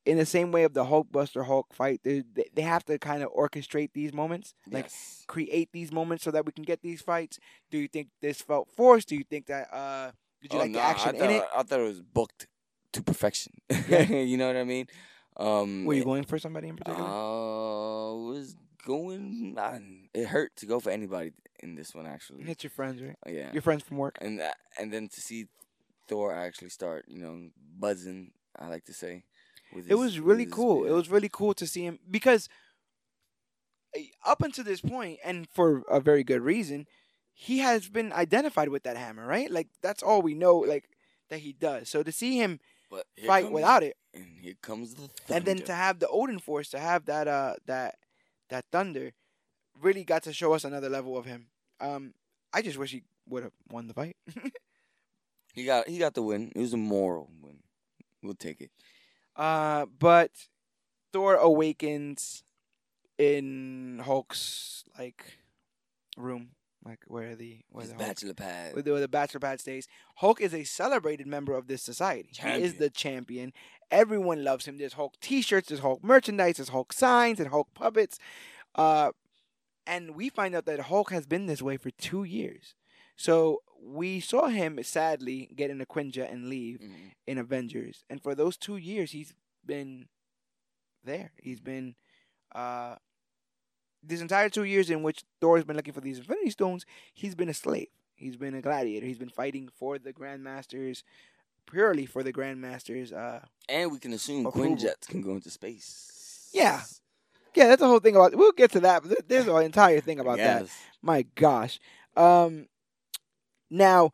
[0.07, 2.22] in the same way of the Hulkbuster Hulk fight, they
[2.55, 5.24] they- have to kind of orchestrate these moments, like yes.
[5.26, 7.38] create these moments so that we can get these fights.
[7.70, 9.09] Do you think this felt forced?
[9.09, 11.44] Do you think that uh, did you Oh, like the action I thought, in it?
[11.57, 12.46] I thought it was booked
[12.92, 13.52] to perfection.
[13.88, 14.02] Yeah.
[14.30, 14.86] you know what I mean?
[15.36, 17.09] Um, Were you going for somebody in particular?
[17.09, 19.57] Uh, was going.
[19.59, 19.80] I,
[20.12, 22.42] it hurt to go for anybody in this one actually.
[22.42, 23.16] it's your friends, right?
[23.26, 23.50] yeah.
[23.52, 24.18] Your friends from work.
[24.20, 25.46] and that, and then to see
[26.09, 27.48] Thor actually start, you know,
[27.78, 28.32] buzzing.
[28.59, 29.24] I like to say.
[29.75, 30.85] With it his- was really his- cool.
[30.87, 32.49] It was really cool to see him because
[33.97, 36.87] uh, up until this point, and for a very good reason,
[37.33, 39.51] he has been identified with that hammer, right?
[39.51, 40.89] Like that's all we know, like
[41.31, 41.89] that he does.
[41.89, 42.61] So to see him
[43.27, 46.68] fight comes- without it, And here comes the and then to have the Odin Force,
[46.70, 47.97] to have that uh that
[48.51, 49.12] that thunder,
[49.81, 51.49] really got to show us another level of him.
[51.81, 52.14] Um,
[52.53, 54.16] I just wish he would have won the fight.
[55.55, 56.53] he got he got the win.
[56.55, 57.59] It was a moral win.
[58.22, 58.70] We'll take it.
[59.37, 60.30] Uh, but
[61.12, 62.43] Thor awakens
[63.18, 65.39] in Hulk's like
[66.16, 66.51] room,
[66.85, 68.74] like where the where His the Hulk, bachelor pad.
[68.74, 69.87] where the, where the bachelor pad stays.
[70.16, 72.30] Hulk is a celebrated member of this society.
[72.32, 73.53] He is the champion.
[73.91, 74.78] Everyone loves him.
[74.78, 78.18] There's Hulk T-shirts, there's Hulk merchandise, there's Hulk signs, and Hulk puppets.
[78.74, 79.12] Uh,
[79.87, 82.74] and we find out that Hulk has been this way for two years.
[83.16, 87.12] So we saw him sadly get in a Quinjet and leave Mhm.
[87.26, 90.09] in Avengers, and for those two years, he's been
[91.05, 91.32] there.
[91.43, 91.95] He's been
[92.55, 92.97] uh,
[94.03, 96.87] this entire two years in which Thor's been looking for these Infinity Stones.
[97.12, 97.89] He's been a slave.
[98.14, 99.07] He's been a gladiator.
[99.07, 101.03] He's been fighting for the Grandmasters,
[101.66, 103.12] purely for the Grandmasters.
[103.12, 104.45] Uh, And we can assume.
[104.45, 106.49] Quinjets can go into space.
[106.53, 106.82] Yeah.
[107.55, 108.37] yeah, that's the whole thing about.
[108.37, 109.03] We'll get to that.
[109.03, 110.68] But there's an entire thing about that.
[111.03, 111.80] My gosh.
[112.16, 112.68] Um,
[113.75, 114.12] Now,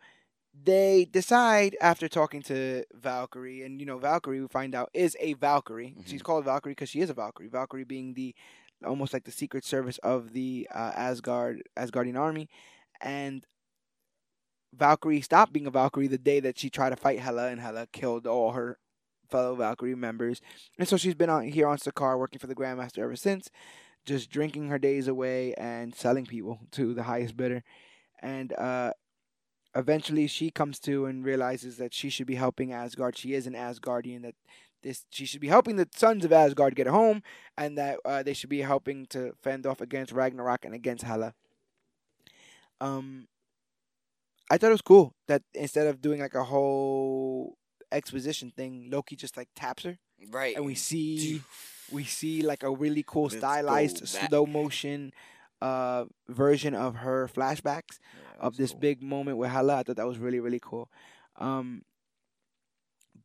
[0.55, 5.35] they decide after talking to Valkyrie, and you know Valkyrie, we find out is a
[5.35, 5.97] Valkyrie.
[6.07, 6.25] She's Mhm.
[6.25, 7.49] called Valkyrie because she is a Valkyrie.
[7.49, 8.35] Valkyrie being the
[8.85, 12.49] almost like the secret service of the uh, Asgard Asgardian army,
[13.01, 13.47] and
[14.73, 17.87] Valkyrie stopped being a Valkyrie the day that she tried to fight Hela, and Hela
[17.93, 18.79] killed all her
[19.31, 20.41] fellow Valkyrie members.
[20.79, 23.51] And so she's been on here on Sakaar working for the Grandmaster ever since,
[24.07, 27.63] just drinking her days away and selling people to the highest bidder.
[28.21, 28.93] And uh,
[29.75, 33.17] eventually she comes to and realizes that she should be helping Asgard.
[33.17, 34.23] She is an Asgardian.
[34.23, 34.35] That
[34.83, 37.23] this she should be helping the sons of Asgard get home,
[37.57, 41.35] and that uh, they should be helping to fend off against Ragnarok and against Hela.
[42.81, 43.29] Um,
[44.51, 47.57] I thought it was cool that instead of doing like a whole
[47.93, 49.99] exposition thing, Loki just like taps her,
[50.31, 50.57] Right.
[50.57, 51.43] and we see
[51.93, 55.13] we see like a really cool Let's stylized slow motion
[55.61, 58.75] uh version of her flashbacks Yeah, of this cool.
[58.75, 59.79] big moment with Hela.
[59.79, 60.91] I thought that was really really cool.
[61.37, 61.83] Um,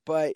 [0.06, 0.36] but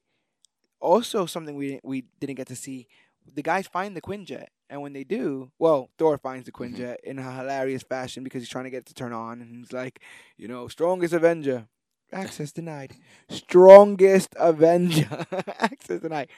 [0.79, 2.87] also something we didn't, we didn't get to see.
[3.33, 6.83] The guys find the Quinjet, and when they do, well, Thor finds the Mhm.
[6.83, 9.57] Quinjet in a hilarious fashion because he's trying to get it to turn on, and
[9.57, 10.01] he's like,
[10.37, 11.67] you know, strongest Avenger,
[12.11, 12.95] access denied.
[13.29, 15.25] Strongest Avenger,
[15.59, 16.29] access denied.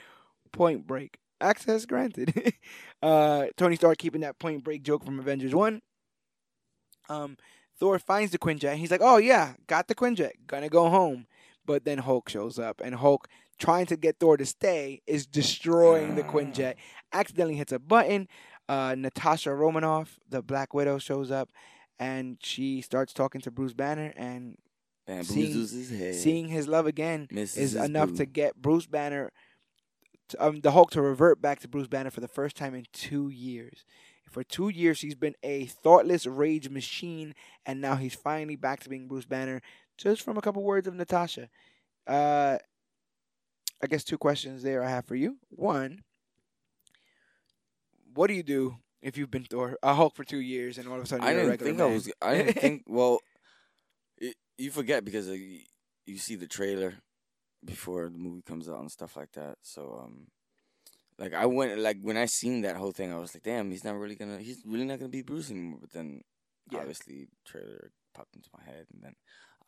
[0.51, 2.53] Point Break, access granted.
[3.01, 5.81] uh, Tony Stark keeping that Point Break joke from Avengers One.
[7.09, 7.37] Um,
[7.79, 8.75] Thor finds the Quinjet.
[8.75, 10.31] He's like, "Oh yeah, got the Quinjet.
[10.47, 11.25] Gonna go home."
[11.65, 13.27] But then Hulk shows up, and Hulk,
[13.59, 16.75] trying to get Thor to stay, is destroying the Quinjet.
[17.13, 18.27] Accidentally hits a button.
[18.69, 21.49] Uh, Natasha Romanoff, the Black Widow, shows up,
[21.99, 24.13] and she starts talking to Bruce Banner.
[24.15, 24.57] And
[25.23, 26.15] seeing- his head.
[26.15, 28.17] seeing his love again Misses is enough boo.
[28.17, 29.31] to get Bruce Banner,
[30.31, 32.85] to, um, the Hulk, to revert back to Bruce Banner for the first time in
[32.91, 33.85] two years.
[34.29, 38.89] For two years, he's been a thoughtless rage machine, and now he's finally back to
[38.89, 39.61] being Bruce Banner,
[39.97, 41.49] just from a couple words of Natasha.
[42.07, 42.57] Uh,
[43.83, 45.37] I guess two questions there I have for you.
[45.49, 46.03] One,
[48.13, 50.97] what do you do if you've been Thor, a Hulk for two years, and all
[50.97, 52.11] of a sudden I you're a didn't think I was.
[52.21, 52.83] I didn't think.
[52.87, 53.19] Well,
[54.17, 55.61] it, you forget because uh, you,
[56.05, 56.95] you see the trailer
[57.63, 59.57] before the movie comes out and stuff like that.
[59.61, 60.27] So um,
[61.17, 63.83] like I went like when I seen that whole thing, I was like, damn, he's
[63.83, 64.39] not really gonna.
[64.39, 65.79] He's really not gonna be Bruce anymore.
[65.81, 66.21] But then
[66.71, 66.79] Yeah.
[66.79, 69.15] obviously trailer popped into my head, and then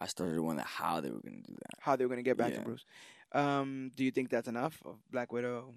[0.02, 1.80] I started wondering how they were gonna do that.
[1.82, 2.64] how they were to get back to Yeah.
[2.64, 2.86] Bruce.
[3.32, 5.74] Um, do you think that's enough of Black Widow?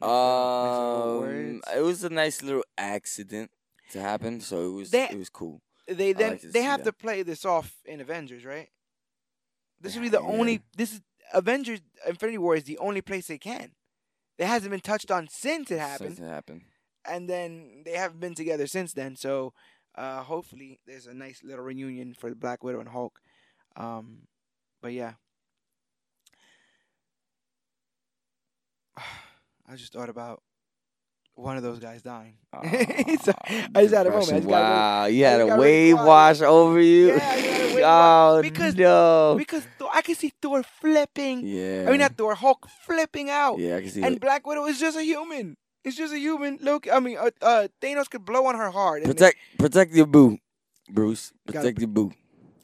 [0.00, 3.50] Nice Um, it was a nice little accident
[3.90, 5.62] to happen, so it was They- it was cool.
[5.86, 6.90] they then like they have that.
[6.90, 8.70] to play this off in Avengers, right?
[9.80, 10.28] This They will be the yeah.
[10.28, 10.62] only.
[10.76, 11.00] This is
[11.32, 13.72] Avengers: Infinity War is the only place they can.
[14.38, 16.62] It hasn't been touched on since it happened, Since it happened.
[17.06, 19.14] and then they haven't been together since then.
[19.16, 19.52] So,
[19.94, 23.20] uh, hopefully, there's a nice little reunion for the Black Widow and Hulk.
[23.76, 24.22] Um,
[24.80, 25.12] but yeah,
[28.96, 30.42] I just thought about
[31.34, 32.36] one of those guys dying.
[33.22, 33.32] So,
[33.74, 34.14] I just had a moment.
[34.14, 37.14] I just got really- wow, you had a wave wash over you.
[37.16, 39.34] Yeah, I had a wave oh because- no.
[39.38, 41.46] because Thor, I can see Thor flipping.
[41.46, 41.84] yeah.
[41.86, 43.58] I mean, not Thor, Hulk flipping out.
[43.58, 44.20] Yeah, I can see and it.
[44.20, 45.56] Black Widow is just a human.
[45.84, 46.58] It's just a human.
[46.60, 49.02] Look, I mean, uh, uh, Thanos could blow on her hard.
[49.02, 50.38] and Protect, protect your boo,
[50.88, 51.32] Bruce.
[51.46, 52.12] Protect your boo.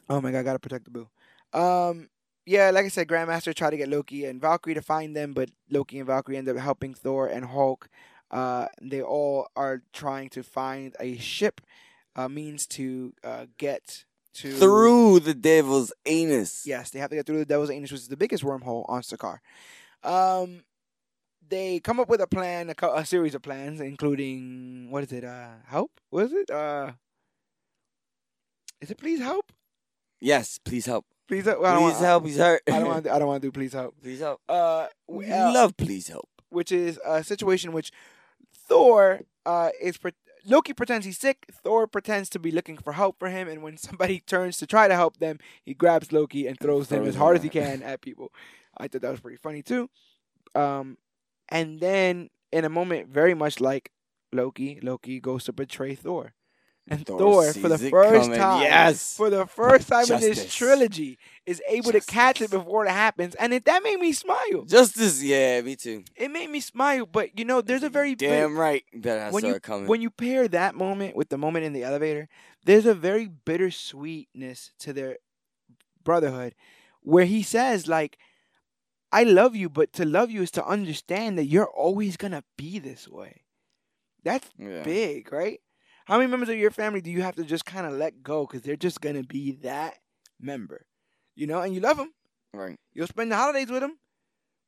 [0.08, 1.08] oh my god, I gotta protect the boo.
[1.52, 2.08] Um,
[2.46, 5.50] yeah, like I said, Grandmaster tried to get Loki and Valkyrie to find them, but
[5.70, 7.88] Loki and Valkyrie end up helping Thor and Hulk.
[8.30, 11.60] Uh, they all are trying to find a ship,
[12.14, 14.04] uh, means to uh, get
[14.34, 16.64] to Through the devil's anus.
[16.66, 19.02] Yes, they have to get through the Devil's Anus, which is the biggest wormhole on
[19.02, 19.38] Sakaar.
[20.04, 20.62] Um,
[21.48, 25.12] they come up with a plan, a, co- a series of plans, including what is
[25.12, 25.24] it?
[25.24, 25.90] Uh, help?
[26.10, 26.50] What is it?
[26.50, 26.92] Uh,
[28.80, 29.52] is it please help?
[30.20, 31.04] Yes, please help.
[31.26, 31.64] Please help.
[31.64, 32.26] I don't Please want, help.
[32.26, 32.62] He's hurt.
[32.68, 33.06] I don't want.
[33.08, 33.94] I don't want to do please help.
[34.02, 34.40] please help.
[34.48, 36.28] Uh, We uh, love please help.
[36.50, 37.90] which is a situation which
[38.68, 39.98] Thor uh is.
[40.48, 41.46] Loki pretends he's sick.
[41.52, 44.88] Thor pretends to be looking for help for him, and when somebody turns to try
[44.88, 47.82] to help them, he grabs Loki and throws them Throws as hard as he can
[47.82, 48.32] at people.
[48.76, 49.90] I thought that was pretty funny too.
[50.54, 50.96] Um,
[51.48, 53.92] and then in a moment very much like
[54.32, 56.34] Loki, Loki goes to betray Thor,
[56.90, 58.38] and Thor Thor, for the first coming.
[58.38, 59.16] time, Yes.
[59.16, 63.34] for the first time in this trilogy, is able to catch it before it happens,
[63.36, 64.64] and it, that made me smile.
[64.66, 66.04] Justice, yeah, me too.
[66.16, 69.42] It made me smile, but you know, there's a very damn right that I when
[69.42, 69.86] saw you it coming.
[69.86, 72.28] when you pair that moment with the moment in the elevator,
[72.64, 75.18] there's a very bittersweetness to their
[76.04, 76.54] brotherhood,
[77.02, 78.18] where he says like,
[79.12, 82.78] "I love you, but to love you is to understand that you're always gonna be
[82.78, 83.42] this way."
[84.24, 84.82] That's yeah.
[84.82, 85.60] big, right?
[86.08, 88.46] How many members of your family do you have to just kind of let go
[88.46, 89.98] because they're just gonna be that
[90.40, 90.86] member,
[91.36, 92.14] you know, and you love them,
[92.54, 92.78] Right.
[92.94, 93.98] You'll spend the holidays with them,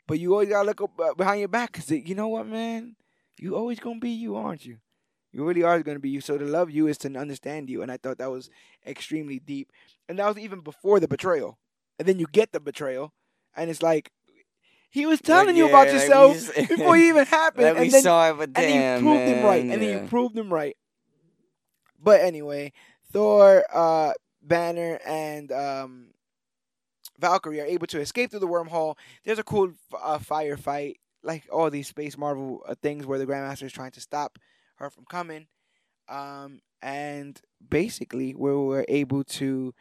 [0.06, 2.94] but you always gotta look up uh, behind your back because you know what, man,
[3.38, 4.76] you always gonna be you, aren't you?
[5.32, 6.20] You really are gonna be you.
[6.20, 8.50] So to love you is to understand you, and I thought that was
[8.86, 9.72] extremely deep,
[10.10, 11.58] and that was even before the betrayal,
[11.98, 13.12] and then you get the betrayal,
[13.56, 14.10] and it's like.
[14.92, 18.02] He was telling you yeah, about like yourself before you even happened, Like and then
[18.02, 20.52] saw it, but and then you proved him right, man, and then you proved him
[20.52, 20.76] right.
[22.02, 22.72] But anyway,
[23.12, 26.06] Thor, uh, Banner, and um,
[27.18, 28.96] Valkyrie are able to escape through the wormhole.
[29.24, 33.64] There's a cool uh, firefight, like all these space Marvel uh, things where the Grandmaster
[33.64, 34.38] is trying to stop
[34.76, 35.46] her from coming.
[36.08, 39.74] Um, and basically, we were able to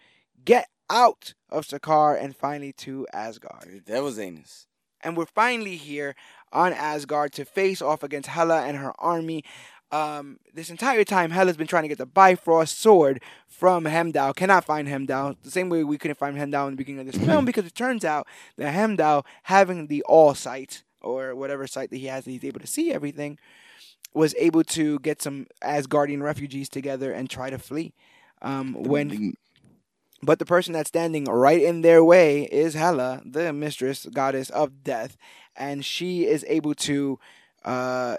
[0.44, 4.68] get out of Sakaar and finally to Asgard That was anus.
[5.02, 6.16] and we're finally here
[6.52, 9.44] on Asgard to face off against Hela and her army.
[9.92, 14.34] Um, this entire time, Hela's been trying to get the Bifrost sword from Heimdall.
[14.34, 15.36] Cannot find Heimdall.
[15.44, 17.76] The same way we couldn't find Heimdall in the beginning of this film because it
[17.76, 18.28] turns out
[18.58, 22.60] that Hemdall, having the All Sight or whatever sight that he has, that he's able
[22.60, 23.40] to see everything,
[24.14, 27.94] was able to get some Asgardian refugees together and try to flee.
[28.42, 29.34] Um, when
[30.22, 34.84] but the person that's standing right in their way is Hela, the mistress goddess of
[34.84, 35.16] death,
[35.56, 37.20] and she is able to
[37.64, 38.18] uh,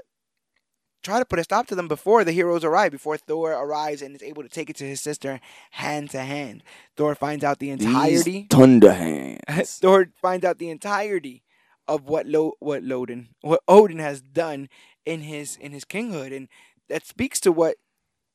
[1.03, 4.14] try to put a stop to them before the heroes arrive, before Thor arrives and
[4.14, 5.40] is able to take it to his sister
[5.72, 6.62] hand to hand.
[6.96, 8.22] Thor finds out the entirety.
[8.42, 9.78] These thunder hands.
[9.80, 11.42] Thor finds out the entirety
[11.88, 14.68] of what Lo- what Loden, what Odin has done
[15.05, 16.48] in his in his kinghood, and
[16.88, 17.76] that speaks to what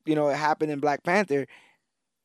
[0.06, 1.48] you know happened in Black Panther.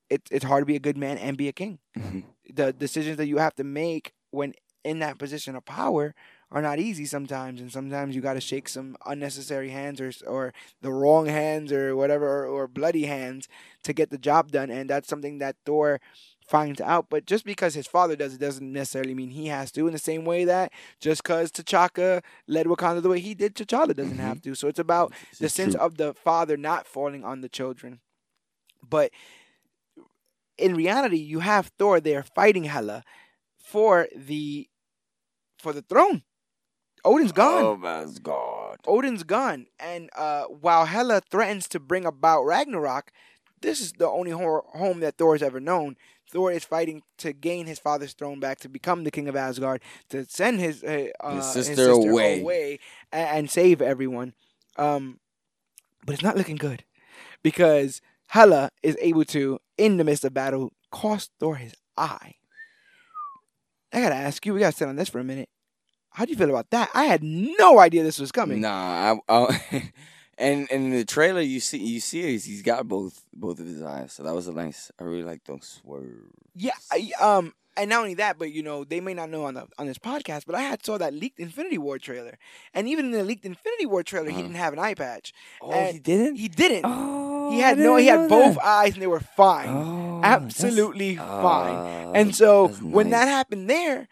[0.08, 1.78] It, it's hard to be a good man and be a king.
[1.96, 2.24] Mhm.
[2.52, 6.14] The decisions that you have to make when in that position of power
[6.52, 10.52] are not easy sometimes, and sometimes you got to shake some unnecessary hands or or
[10.82, 13.48] the wrong hands or whatever or, or bloody hands
[13.84, 16.00] to get the job done, and that's something that Thor
[16.46, 17.06] finds out.
[17.08, 19.86] But just because his father does it doesn't necessarily mean he has to.
[19.86, 23.94] In the same way that just because T'Chaka led Wakanda the way he did, T'Challa
[23.94, 24.20] doesn't Mhm.
[24.20, 24.54] have to.
[24.54, 25.80] So it's about the sense true.
[25.80, 28.00] of the father not falling on the children.
[28.88, 29.10] But
[30.58, 33.02] in reality, you have Thor there fighting Hela
[33.58, 34.68] for the
[35.58, 36.22] for the throne.
[37.04, 37.62] Odin's gone.
[37.64, 38.78] Oh my god.
[38.86, 43.10] Odin's gone, and uh, while Hela threatens to bring about Ragnarok,
[43.62, 45.96] this is the only ho- home that Thor has ever known.
[46.30, 49.82] Thor is fighting to gain his father's throne back, to become the king of Asgard,
[50.10, 52.78] to send his uh, uh, His his sister away.
[53.12, 54.34] a- and, save everyone.
[54.76, 55.18] Um,
[56.06, 56.84] but it's not looking good
[57.42, 62.34] because Hela is able to, in the midst of battle, cost Thor his eye.
[63.92, 64.54] I gotta ask you.
[64.54, 65.48] We gotta sit on this for a minute.
[66.12, 66.90] How do you feel about that?
[66.94, 68.60] I had no idea this was coming.
[68.62, 69.92] Nah, I, I,
[70.38, 73.66] and and in the trailer you see you see he's, he's got both both of
[73.66, 74.90] his eyes, so that was a nice.
[74.98, 76.34] I really like those swerves.
[76.56, 79.54] Yeah, I, um, and not only that, but you know, they may not know on
[79.54, 82.38] the on this podcast, but I had saw that leaked Infinity War trailer,
[82.74, 84.42] and even in the leaked Infinity War trailer, he Uh-huh.
[84.42, 85.32] didn't have an eye patch.
[85.62, 86.36] Oh, And he didn't.
[86.36, 86.84] He didn't.
[86.86, 87.96] oh, he had no.
[87.96, 88.64] He had both that.
[88.66, 91.76] eyes, and they were fine, Oh, absolutely fine.
[91.76, 94.08] Ah, And so when that happened there,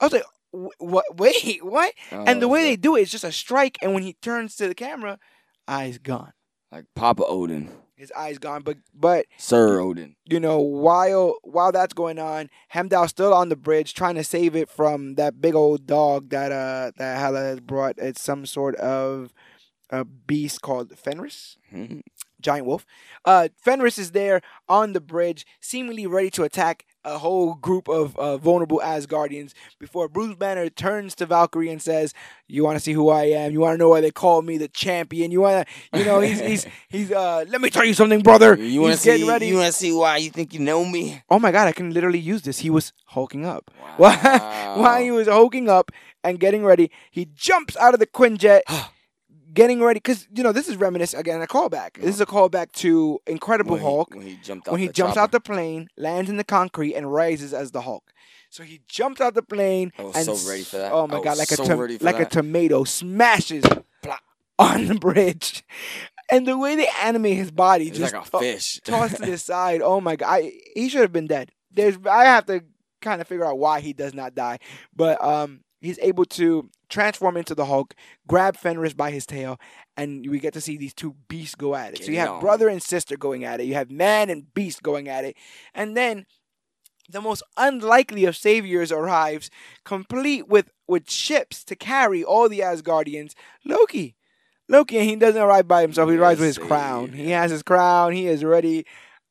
[0.00, 1.04] I was like, "Wh- "What?
[1.16, 4.02] Wait, what?" and the Oh, way they do it is just a strike, and when
[4.02, 5.18] he turns to the camera,
[5.66, 6.32] eyes gone.
[6.72, 8.62] like Papa Odin, His eyes gone.
[8.62, 10.16] But but Sir Odin.
[10.26, 14.54] you know, while while that's going on, Heimdall's still on the bridge trying to save
[14.54, 17.96] it from that big old dog that uh that Hela has brought.
[17.98, 19.32] It's some sort of
[19.90, 22.02] a beast called Fenris, Mhm.
[22.42, 22.84] giant wolf.
[23.24, 28.16] Uh, Fenris is there on the bridge, seemingly ready to attack a whole group of
[28.16, 29.52] uh, vulnerable Asgardians.
[29.78, 32.14] Before Bruce Banner turns to Valkyrie and says,
[32.46, 33.52] "You want to see who I am?
[33.52, 35.30] You want to know why they call me the champion?
[35.30, 38.56] You want to, you know, he's he's he's uh, let me tell you something, brother.
[38.56, 39.28] You want to see?
[39.28, 39.46] ready.
[39.46, 41.22] You want to see why you think you know me?
[41.30, 42.58] Oh my god, I can literally use this.
[42.60, 43.70] He was hulking up.
[43.96, 44.16] While,
[44.78, 45.90] while he was hulking up
[46.22, 48.62] and getting ready, he jumps out of the Quinjet,
[49.52, 49.98] getting ready.
[49.98, 51.94] Because, you know, this is reminiscent, again, a callback.
[51.94, 54.88] This is a callback to Incredible when Hulk He, when he jumped out when he
[54.88, 55.20] jumps chopper.
[55.20, 58.12] out the plane, lands in the concrete, and rises as the Hulk.
[58.50, 60.90] So he jumps out the plane I was and so ready for that.
[60.92, 63.62] oh my god, like a so for like a tomato smashes
[64.02, 64.20] plop,
[64.58, 65.64] on the bridge,
[66.32, 68.80] and the way they animate his body He's just like a fish.
[68.84, 69.82] tossed to the side.
[69.82, 71.50] Oh my god, I, he should have been dead.
[71.70, 72.64] There's I have to
[73.02, 74.58] kind of figure out why he does not die,
[74.96, 77.94] but um, he's able to transform into the Hulk,
[78.26, 79.58] grab Fenris by his tail,
[79.96, 82.04] and we get to see these two beasts go at it.
[82.04, 83.64] So you have brother and sister going at it.
[83.64, 85.36] You have man and beast going at it,
[85.74, 86.26] and then
[87.10, 89.50] the most unlikely of saviors arrives,
[89.84, 93.32] complete with with ships to carry all the Asgardians.
[93.64, 94.14] Loki.
[94.70, 96.10] Loki, and he doesn't arrive by himself.
[96.10, 97.12] He arrives with his crown.
[97.12, 98.12] He has his crown.
[98.12, 98.84] He is ready.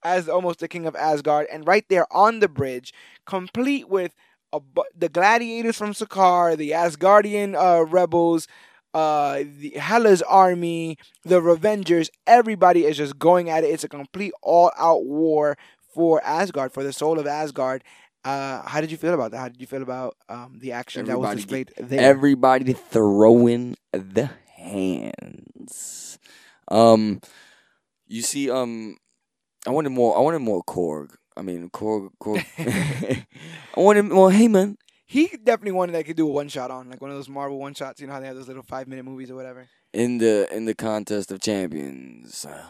[0.04, 2.94] as almost the king of Asgard, and right there on the bridge,
[3.26, 4.14] complete with
[4.52, 8.48] bu- the gladiators from Sakaar, the Asgardian uh, rebels,
[8.94, 12.10] uh, the Hela's army, the Revengers.
[12.26, 13.68] Everybody is just going at it.
[13.68, 15.58] It's a complete all-out war
[15.94, 17.84] for Asgard, for the soul of Asgard.
[18.24, 19.38] Uh, how did you feel about that?
[19.38, 22.02] How did you feel about um, the action that was Everybody displayed there?
[22.02, 26.20] Everybody throwing the hands.
[26.70, 27.22] Um,
[28.08, 28.98] you see, um,
[29.66, 30.18] I wanted more.
[30.18, 31.16] I wanted more Korg.
[31.38, 32.10] I mean, Korg.
[32.22, 32.44] Korg.
[33.78, 36.90] I wanted well, hey man, he definitely wanted that could do a one shot on,
[36.90, 38.02] like one of those Marvel one shots.
[38.02, 39.68] You know how they have those little five minute movies or whatever.
[39.94, 42.46] in the in the contest of champions.
[42.46, 42.64] Uh,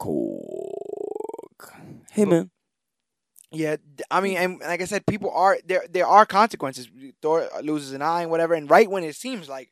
[0.00, 1.70] Korg.
[2.14, 2.50] Heyman.
[3.52, 3.76] Yeah,
[4.10, 5.84] I mean, and like I said, people are there.
[5.88, 6.88] There are consequences.
[7.22, 9.70] Thor loses an eye and whatever, and right when it seems like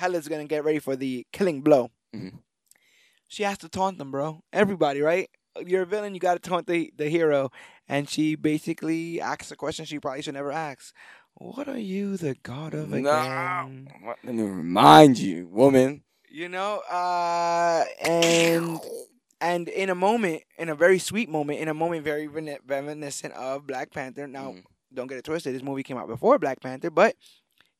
[0.00, 2.38] Hela's gonna get ready for the killing blow, Mhm.
[3.28, 4.42] she has to taunt them, bro.
[4.52, 5.28] Everybody, right?
[5.64, 6.14] You're a villain.
[6.14, 7.50] You got to taunt the the hero,
[7.88, 10.94] and she basically asks a question she probably should never ask.
[11.34, 13.88] What are you the god of again?
[14.02, 14.14] No.
[14.24, 16.02] Let me remind you, woman.
[16.28, 18.80] You know, uh, and
[19.40, 23.66] and in a moment, in a very sweet moment, in a moment very reminiscent of
[23.66, 24.26] Black Panther.
[24.26, 24.64] Now, Mhm.
[24.94, 25.54] don't get it twisted.
[25.54, 27.16] This movie came out before Black Panther, but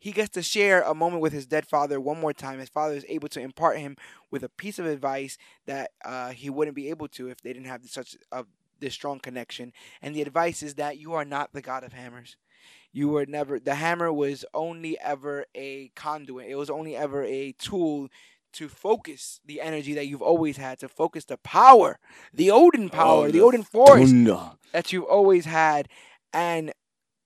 [0.02, 2.58] he gets to share a moment with his dead father one more time.
[2.58, 3.96] His father is able to impart him
[4.32, 7.68] with a piece of advice that uh, he wouldn't be able to if they didn't
[7.68, 8.44] have such a
[8.80, 9.72] this strong connection.
[10.02, 12.36] And the advice is that you are not the god of hammers.
[12.92, 13.60] You were never.
[13.60, 16.48] The hammer was only ever a conduit.
[16.48, 18.08] It was only ever a tool
[18.54, 22.00] to focus the energy that you've always had, to focus the power,
[22.34, 24.50] the Odin power, Oh, the the Odin force Thunder.
[24.72, 25.88] that you've always had.
[26.34, 26.72] And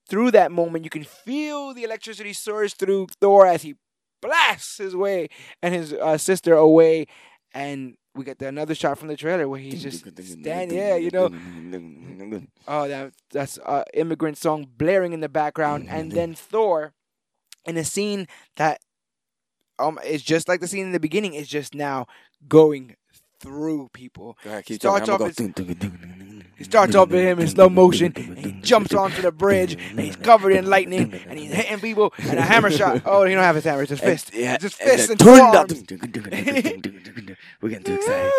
[0.08, 3.74] through that moment, you can feel the electricity surge through Thor as he
[4.22, 5.28] blasts his way
[5.62, 7.06] and his uh, sister away.
[7.52, 10.76] And we get the, another shot from the trailer where he's just standing.
[10.78, 11.30] Yeah, you know,
[12.66, 16.92] oh, that that's uh, immigrant song blaring in the background, and then Thor,
[17.64, 18.26] in a scene
[18.56, 18.80] that
[19.78, 22.06] um is just like the scene in the beginning, is just now
[22.48, 22.96] going
[23.40, 24.38] through people.
[24.44, 25.08] Go starts.
[25.08, 25.36] Off his,
[26.56, 28.12] he starts off at him in slow motion.
[28.16, 29.74] And he jumps onto the bridge.
[29.90, 31.12] And he's covered in lightning.
[31.28, 32.14] And he's hitting people.
[32.18, 33.02] And a hammer shot.
[33.04, 33.82] Oh, he don't have his hammer.
[33.82, 34.32] It's his fist.
[34.34, 36.86] Yeah, it's his fist and, and,
[37.60, 38.32] We're getting too excited.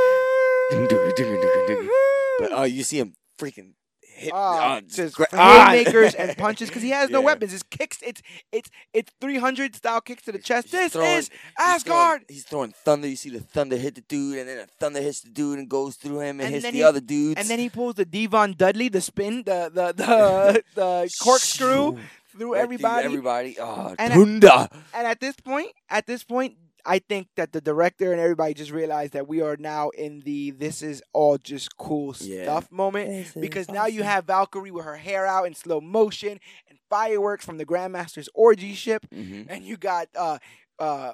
[2.40, 3.74] but oh, you see him freaking
[4.18, 4.32] hit.
[4.34, 6.22] Ah, Just gra- haymakers ah.
[6.24, 7.26] and punches because he has no Yeah.
[7.26, 7.52] weapons.
[7.52, 10.68] His kicks, it's it's it's 300 style kicks to the chest.
[10.68, 11.86] He's This throwing- is He's Asgard.
[12.22, 13.08] Throwing, he's throwing thunder.
[13.08, 15.70] You see the thunder hit the dude, and then the thunder hits the dude and
[15.70, 17.40] goes through him and, And hits the he- other dudes.
[17.40, 21.98] And then he pulls the D-Von Dudley, the spin, the the the, the corkscrew
[22.32, 23.06] through everybody.
[23.06, 23.58] Everybody.
[23.60, 24.68] Oh, And thunder.
[24.94, 26.56] And at this point, at this point,
[26.90, 30.52] I think that the director and everybody just realized that we are now in the
[30.52, 32.44] this is all just cool Yeah.
[32.44, 36.80] stuff moment because now you have Valkyrie with her hair out in slow motion and
[36.90, 40.38] fireworks from the Grandmaster's orgy ship, hmm and you got uh
[40.80, 41.12] uh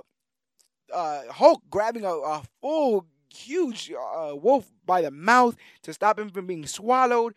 [0.94, 6.30] uh Hulk grabbing a, a full huge uh, wolf by the mouth to stop him
[6.30, 7.34] from being swallowed,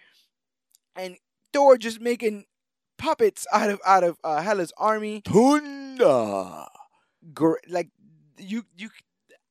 [0.95, 1.17] and
[1.55, 2.45] Thor just making
[2.99, 5.23] puppets out of out of uh, Hela's army.
[5.25, 6.67] Thunder.
[7.35, 7.89] Gr- like
[8.39, 8.91] you you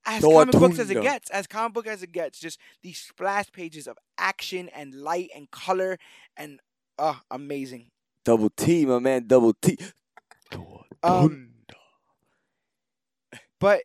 [0.05, 2.99] as Thor comic books as it gets, as comic book as it gets, just these
[2.99, 5.97] splash pages of action and light and color
[6.38, 6.59] and
[6.99, 7.91] uh amazing.
[8.23, 9.27] Double T, my man.
[9.27, 9.77] Double T.
[11.03, 11.51] Um,
[13.59, 13.83] But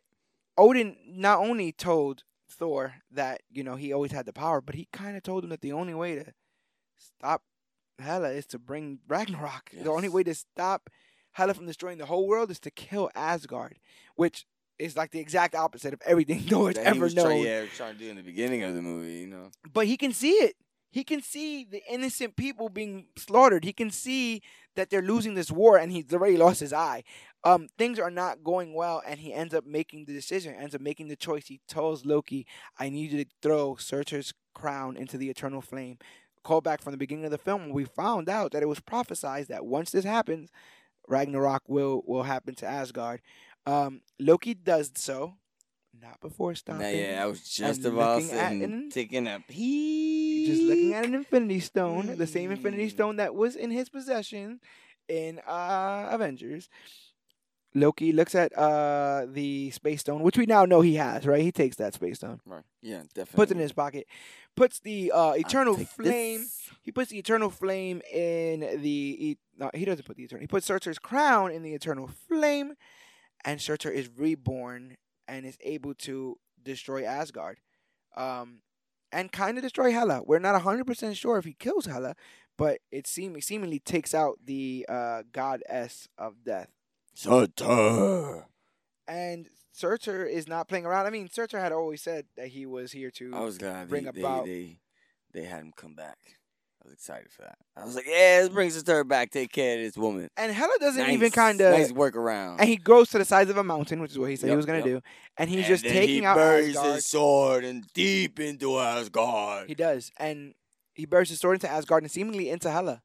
[0.57, 4.87] Odin not only told Thor that, you know, he always had the power, but he
[4.91, 6.33] kind of told him that the only way to
[6.97, 7.43] stop
[7.99, 9.71] Hela is to bring Ragnarok.
[9.71, 10.89] The only way to stop
[11.33, 13.79] Hela from destroying the whole world is to kill Asgard,
[14.15, 14.45] which
[14.79, 17.25] is like the exact opposite of everything Thor's That ever known.
[17.25, 19.49] trying, yeah, trying to do in the beginning of the movie, you know.
[19.71, 20.55] But he can see it.
[20.93, 23.63] He can see the innocent people being slaughtered.
[23.63, 24.41] He can see
[24.75, 27.03] that they're losing this war, and he's already lost his eye.
[27.45, 30.81] Um, things are not going well, and he ends up making the decision, ends up
[30.81, 31.47] making the choice.
[31.47, 32.45] He tells Loki,
[32.77, 35.97] "I need you to throw Surtur's crown into the eternal flame."
[36.43, 39.47] Call back from the beginning of the film, we found out that it was prophesied
[39.47, 40.49] that once this happens,
[41.07, 43.21] Ragnarok will will happen to Asgard.
[43.65, 45.35] Um, Loki does so,
[45.99, 46.81] not before stopping.
[46.81, 50.45] Nah, yeah, I was just about sitting, an- taking a pee.
[50.47, 52.53] just looking at an infinity stone, the same Mm.
[52.53, 54.59] infinity stone that was in his possession
[55.07, 56.69] in uh Avengers.
[57.73, 61.41] Loki looks at uh the space stone, which we now know he has, right?
[61.41, 62.63] He takes that space stone, Right.
[62.81, 63.35] Yeah, definitely.
[63.35, 64.07] puts it in his pocket,
[64.57, 66.39] puts the uh eternal flame.
[66.41, 66.69] this.
[66.83, 68.89] He puts the eternal flame in the.
[69.29, 70.41] E- no, he doesn't put the eternal.
[70.41, 72.73] He puts Surtur's crown in the eternal flame,
[73.45, 77.59] and Surtur is reborn and is able to destroy Asgard.
[78.15, 78.61] Um,
[79.11, 80.21] and kind of destroy Hela.
[80.25, 82.15] We're not hundred percent sure if he kills Hela,
[82.57, 86.69] but it seem seemingly takes out the uh, goddess of death.
[87.13, 88.45] Surtur.
[89.07, 91.05] And Surtur is not playing around.
[91.05, 93.31] I mean, Surtur had always said that he was here to.
[93.33, 94.79] I was glad bring they, they, about- they
[95.33, 96.17] they had him come back.
[96.81, 97.57] I was excited for that.
[97.77, 99.29] I was like, yeah, this brings bring Surtur back.
[99.29, 100.29] Take care of this woman.
[100.35, 101.71] and Hela doesn't Nice, even kind of.
[101.77, 102.57] nice workaround.
[102.59, 104.49] And he grows to the size of a mountain, which is what he said he
[104.51, 104.85] Yep, was gonna yep.
[104.85, 105.01] do.
[105.37, 106.95] And he's And just then taking he out buries Asgard.
[106.95, 109.67] his sword and deep into Asgard.
[109.69, 110.55] He does, and
[110.95, 113.03] he buries his sword into Asgard and seemingly into Hela.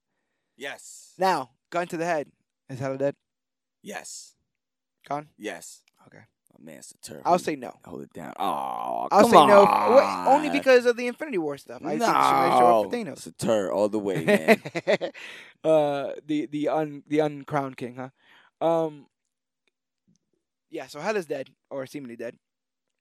[0.56, 1.12] yes.
[1.18, 2.30] Now, gun to the head.
[2.70, 3.14] Is Hela dead?
[3.82, 4.34] Yes.
[5.08, 5.28] Gone?
[5.38, 5.82] Yes.
[6.06, 6.24] Okay.
[6.60, 7.22] Man Surtur.
[7.24, 7.72] I'll say no.
[7.84, 8.32] hold it down.
[8.38, 9.94] Oh, I'll come say no, on.
[9.94, 11.82] wait, only because of the Infinity War stuff.
[11.84, 13.12] I might show up for no.
[13.12, 13.18] Thanos.
[13.18, 14.62] Surtur all the way, man.
[15.64, 18.66] uh, the the un the uncrowned king, huh?
[18.66, 19.06] Um.
[20.68, 22.36] Yeah, so Hela's dead or seemingly dead,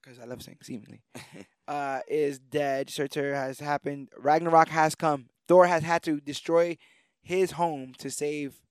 [0.01, 1.01] because I love saying seemingly.
[1.67, 2.89] uh, is dead.
[2.89, 4.09] Surtur has happened.
[4.17, 5.27] Ragnarok has come.
[5.47, 6.77] Thor has had to destroy
[7.21, 8.61] his home to save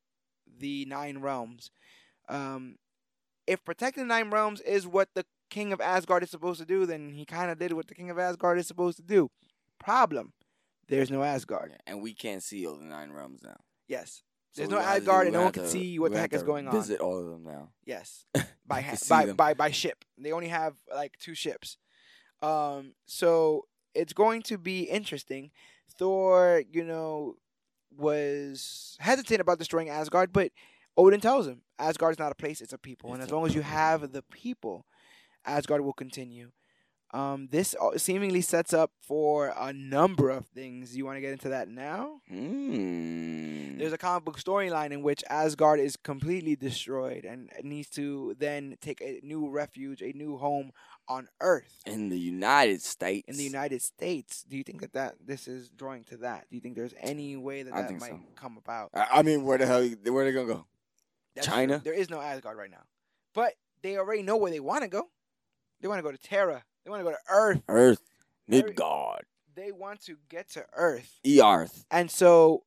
[0.58, 1.70] the nine realms.
[2.28, 2.76] Um,
[3.46, 6.86] if protecting the nine realms is what the king of Asgard is supposed to do,
[6.86, 9.30] then he kind of did what the king of Asgard is supposed to do.
[9.78, 10.32] Problem:
[10.88, 11.76] there's no Asgard.
[11.86, 13.56] And we can't see all the nine realms now.
[13.88, 14.22] Yes,
[14.52, 16.42] So There's no to- Asgard and no one can to- see what the heck is
[16.42, 16.72] going on.
[16.74, 17.70] Visit all of them now.
[17.84, 18.24] yes,
[18.66, 19.36] by ha- by, them.
[19.36, 20.04] by by ship.
[20.16, 21.76] They only have like two ships.
[22.42, 25.50] Um, so it's going to be interesting.
[25.98, 27.36] Thor, you know,
[27.96, 30.50] was hesitant about destroying Asgard, but
[30.96, 33.54] Odin tells him Asgard is not a place; it's a people, and as long as
[33.54, 34.86] you have the people,
[35.44, 36.50] Asgard will continue.
[37.14, 40.96] Um, this uh, seemingly sets up for a number of things.
[40.96, 42.20] You want to get into that now?
[42.28, 43.78] Mm.
[43.78, 48.76] There's a comic book storyline in which Asgard is completely destroyed and needs to then
[48.80, 50.72] take a new refuge, a new home
[51.06, 53.28] on Earth in the United States.
[53.28, 54.44] in the United States.
[54.48, 56.46] Do you think that, that this is drawing to that?
[56.50, 58.20] Do you think there's any way that I that might so.
[58.34, 58.90] come about?
[58.92, 59.86] I I mean, where the hell?
[59.86, 60.66] Where are they gonna go?
[61.34, 61.74] That's China?
[61.74, 61.84] true.
[61.84, 62.82] There is no Asgard right now,
[63.34, 65.08] but they already know where they want to go.
[65.80, 66.64] They want to go to Terra.
[66.84, 67.62] They want to go to Earth.
[67.68, 68.00] Earth,
[68.48, 69.24] Midgard,
[69.54, 71.18] They want to get to Earth.
[71.26, 71.84] Earth.
[71.90, 72.64] And so,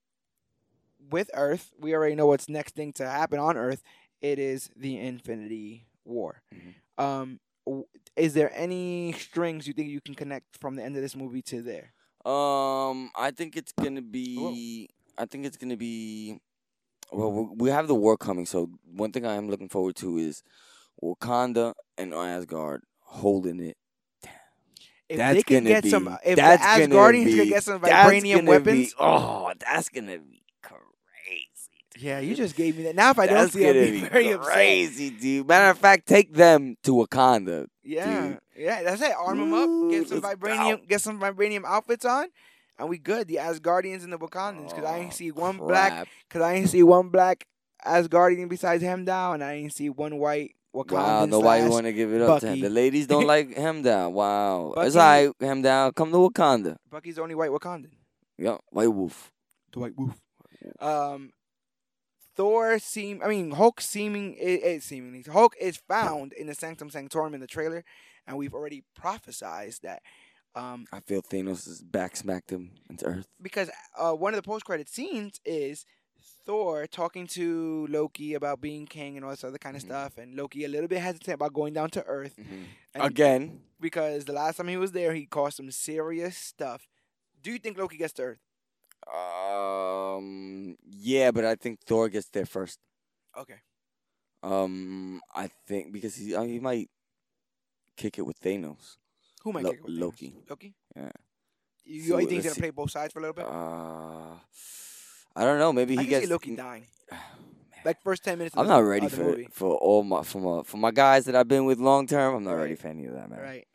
[1.10, 3.84] with Earth, we already know what's next thing to happen on Earth.
[4.22, 6.42] It is the Infinity War.
[6.54, 6.76] Mhm.
[7.04, 7.40] Um,
[8.16, 11.42] is there any strings you think you can connect from the end of this movie
[11.44, 11.94] to there?
[12.26, 14.90] Um, I think it's gonna be.
[15.18, 16.40] I think it's gonna be.
[17.12, 20.44] Well, we have the war coming, so one thing I am looking forward to is
[21.02, 23.78] Wakanda and Asgard holding it.
[25.10, 25.90] If that's they can get be.
[25.90, 30.42] some, if the Asgardians be, can get some vibranium weapons, Be, oh, that's gonna be
[30.62, 30.76] crazy.
[31.98, 32.96] yeah, you just gave me that.
[32.96, 34.52] Now, if I don't see, it, be very upset.
[34.54, 35.48] crazy, dude.
[35.48, 37.68] Matter of fact, take them to Wakanda.
[37.84, 38.40] Yeah, dude.
[38.58, 39.14] yeah, that's it.
[39.18, 40.86] Arm them up, get some vibranium, go.
[40.90, 42.28] get some vibranium outfits on,
[42.80, 43.28] and we good.
[43.28, 46.08] The Asgardians and the Wakandans, because I ain't Oh, see one black.
[46.30, 47.46] Cause I ain't see one black
[47.86, 50.92] Asgardian besides Heimdall, and I ain't see one white Wakandan.
[50.92, 52.60] Wow, nobody slash- want to give it up to him.
[52.62, 54.14] The ladies don't like him down.
[54.14, 54.98] Wow, it's Bucky-
[55.28, 55.32] alright.
[55.42, 55.92] Him down.
[55.94, 56.78] Come to Wakanda.
[56.90, 57.92] Bucky's the only white Wakandan.
[58.38, 59.32] Yep, White Wolf.
[59.74, 60.20] The White Wolf.
[60.80, 61.32] Um,
[62.36, 63.22] Thor seem.
[63.24, 64.36] I mean, Hulk seeming.
[64.36, 67.84] It, it seemingly Hulk is found in the Sanctum Sanctorum in the trailer,
[68.28, 70.02] and we've already prophesized that.
[70.58, 73.28] Um, I feel Thanos has back smacked him into Earth.
[73.42, 75.86] because uh, one of the post credit scenes is
[76.46, 79.86] Thor talking to Loki about being king and all this other kind of Mhm.
[79.86, 82.36] stuff, and Loki a little bit hesitant about going down to Earth.
[82.38, 86.88] And- Again, because the last time he was there, he caused some serious stuff.
[87.42, 88.40] Do you think Loki gets to Earth?
[89.08, 92.80] um, yeah, but I think Thor gets there first.
[93.38, 93.60] Okay.
[94.44, 96.90] Um, I think because he uh, he might
[97.96, 98.98] kick it with Thanos.
[99.54, 100.34] Who Lo- kick it with Loki.
[100.50, 100.74] Loki.
[100.96, 101.10] Yeah.
[101.86, 102.62] You, See what- think he's gonna see.
[102.62, 103.46] play both sides for a little bit?
[103.46, 104.36] Uh,
[105.36, 105.72] I don't know.
[105.72, 106.86] Maybe I he can gets see Loki dying.
[107.86, 108.54] Like first ten minutes.
[108.56, 109.48] Of I'm the, not ready of the for movie.
[109.52, 112.36] for all my for my for my guys that I've been with long term.
[112.36, 112.80] I'm not ready Right.
[112.80, 113.40] for any of that, man.
[113.40, 113.68] Right.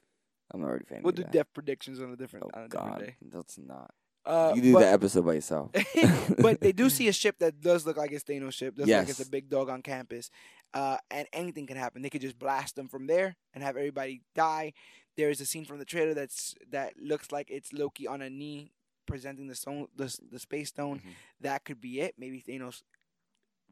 [0.53, 1.33] I'm not ready for any We'll of do that.
[1.33, 3.15] death predictions on a different oh on a different God, day.
[3.31, 3.95] that's not.
[4.27, 5.71] Uh, you do but, that episode by yourself.
[6.39, 8.75] but they do see a ship that does look like it's Thanos' ship.
[8.75, 10.31] Does look like it's a big dog on campus.
[10.75, 12.03] Uh, and anything can happen.
[12.03, 14.75] They could just blast them from there and have everybody die.
[15.17, 18.31] There is a scene from the trailer that's that looks like it's Loki on a
[18.31, 18.73] knee
[19.07, 21.01] presenting the stone, the, the space stone.
[21.01, 21.11] Mhm.
[21.41, 22.15] That could be it.
[22.19, 22.83] Maybe Thanos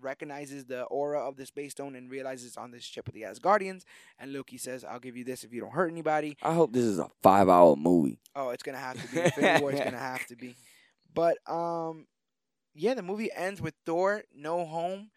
[0.01, 3.85] recognizes the aura of the space stone and realizes on this ship of the Asgardians.
[4.19, 6.85] And Loki says, "I'll give you this if you don't hurt anybody." I hope this
[6.85, 8.19] is a five hour movie.
[8.35, 9.21] Oh, it's gonna have to be.
[9.25, 10.57] Infinity War is gonna have to be.
[11.13, 12.07] But um,
[12.75, 15.11] yeah, the movie ends with Thor no home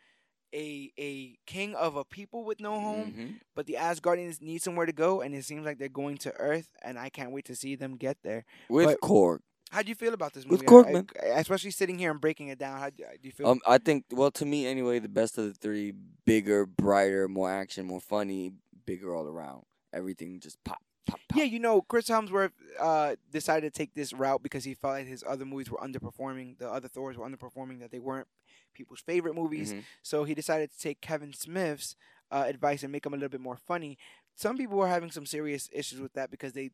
[0.53, 3.39] a a king of a people with no home, Mhm.
[3.55, 6.69] but the Asgardians need somewhere to go, and it seems like they're going to Earth,
[6.81, 8.45] and I can't wait to see them get there.
[8.69, 9.39] with But- Korg.
[9.71, 10.67] How do you feel about this With movie?
[10.67, 11.09] Corkman.
[11.23, 12.79] I- I- especially sitting here and breaking it down.
[12.79, 13.47] How do do you feel?
[13.47, 15.91] Um, I think well to me anyway, the best of the three,
[16.25, 18.53] bigger, brighter, more action, more funny,
[18.85, 19.65] bigger all around.
[19.91, 20.77] Everything just pop,
[21.07, 21.37] pop, pop.
[21.39, 25.07] Yeah, you know, Chris Hemsworth uh, decided to take this route because he felt like
[25.07, 26.59] his other movies were underperforming.
[26.59, 28.27] The other Thors were underperforming; that they weren't
[28.73, 29.73] people's favorite movies.
[29.73, 29.85] Mhm.
[30.01, 31.95] So he decided to take Kevin Smith's
[32.31, 33.97] uh, advice and make them a little bit more funny.
[34.35, 36.71] Some people were having some serious issues with that because they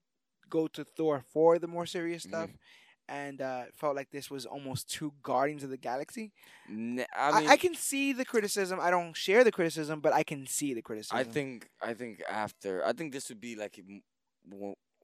[0.50, 2.30] go to Thor for the more serious Mhm.
[2.30, 2.50] stuff,
[3.08, 6.32] and uh, felt like this was almost too Guardians of the Galaxy.
[6.68, 8.80] I, I mean, I, can see the criticism.
[8.80, 11.18] I don't share the criticism, but I can see the criticism.
[11.18, 13.80] I think I think after I think this would be like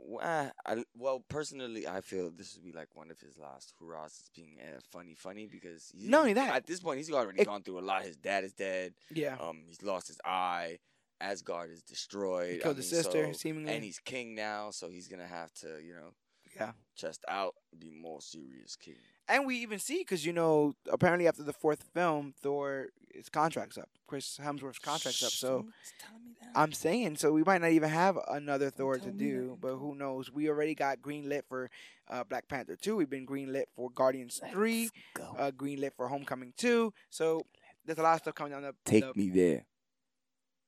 [0.06, 3.20] m- w- w- uh, I, well personally I feel this would be like one of
[3.20, 6.98] his last hurrahs being uh, funny funny because he's, Not only that, at this point
[6.98, 8.04] he's already if- gone through a lot.
[8.04, 8.94] His dad is dead.
[9.14, 9.38] yeah.
[9.40, 10.80] Um, he's lost his eye.
[11.22, 12.50] Asgard is destroyed.
[12.52, 13.74] He I killed his sister, so- seemingly.
[13.74, 16.12] and he's king now, so he's gonna have to you know
[16.56, 16.74] Yeah.
[16.96, 18.96] chest out, be more serious king.
[19.28, 23.78] And we even see because you know apparently after the fourth film, Thor his contract's
[23.78, 23.90] up.
[24.08, 25.32] Chris Hemsworth's contract's up.
[25.32, 26.52] So It's telling me that.
[26.54, 29.62] I'm saying so we might not even have another Thor to do, that.
[29.62, 30.32] but who knows?
[30.32, 31.70] We already got green lit for
[32.10, 32.96] uh, Black Panther two.
[32.96, 34.84] We've been green lit for Guardians three.
[34.84, 34.92] Let's
[35.32, 35.36] go.
[35.38, 36.94] Uh, green lit for Homecoming two.
[37.10, 37.42] So
[37.86, 38.76] there's a lot of stuff coming down the.
[38.86, 39.66] Take the- me there.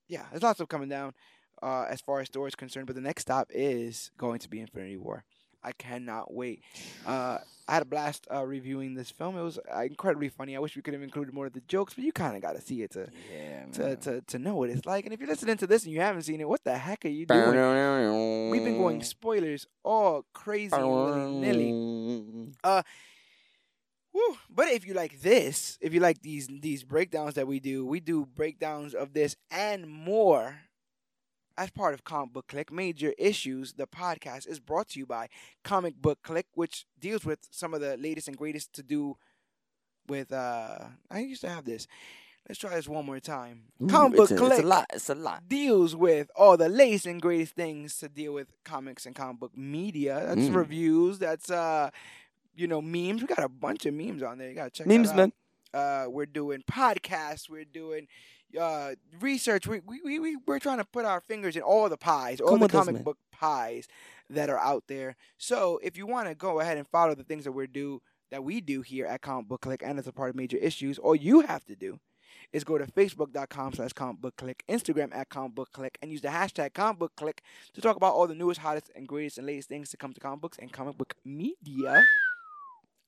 [0.08, 1.12] Yeah, there's a lot of stuff coming down
[1.62, 2.86] uh, as far as Thor is concerned.
[2.86, 5.24] But the next stop is going to be Infinity War.
[5.62, 6.62] I cannot wait.
[7.06, 9.36] Uh, I had a blast uh, reviewing this film.
[9.36, 10.56] It was uh, incredibly funny.
[10.56, 12.52] I wish we could have included more of the jokes, but you kind of got
[12.54, 15.04] to see it to, Yeah, to, to to know what it's like.
[15.04, 17.08] And if you're listening to this and you haven't seen it, what the heck are
[17.08, 17.40] you doing?
[18.50, 20.74] We've been going spoilers all crazy
[21.40, 21.72] nilly.
[24.14, 24.36] Woo.
[24.48, 28.00] But if you like this, if you like these these breakdowns that we do, we
[28.00, 30.60] do breakdowns of this and more.
[31.58, 35.26] As part of Comic Book Clique, Major Issues, the podcast is brought to you by
[35.64, 39.16] Comic Book Clique, which deals with some of the latest and greatest to do
[40.06, 40.32] with.
[40.32, 40.78] uh
[41.10, 41.88] I used to have this.
[42.48, 43.64] Let's try this one more time.
[43.90, 44.86] Comic Book a, Click It's a lot.
[44.94, 45.48] It's a lot.
[45.48, 49.56] deals with all the latest and greatest things to deal with comics and comic book
[49.58, 50.22] media.
[50.26, 50.54] That's Mm.
[50.54, 51.18] reviews.
[51.18, 51.90] That's uh,
[52.54, 53.20] you know, memes.
[53.20, 54.48] We got a bunch of memes on there.
[54.48, 55.32] You gotta check Memes, man.
[55.74, 57.50] Uh, we're doing podcasts.
[57.50, 58.06] We're doing
[58.58, 59.66] uh research.
[59.66, 62.50] We we we we- we're trying to put our fingers in all the pies, all
[62.50, 63.86] Come the with us, comic book pies
[64.30, 65.16] that are out there.
[65.38, 68.44] So if you want to go ahead and follow the things that we do that
[68.44, 71.14] we do here at Comic Book Clique and as a part of Major Issues, all
[71.16, 71.98] you have to do
[72.52, 76.20] is go to facebook.com slash comic book clique, Instagram at comic book clique, and use
[76.22, 77.42] the hashtag comic book clique
[77.74, 80.20] to talk about all the newest, hottest, and greatest and latest things to come to
[80.20, 82.02] comic books and comic book media.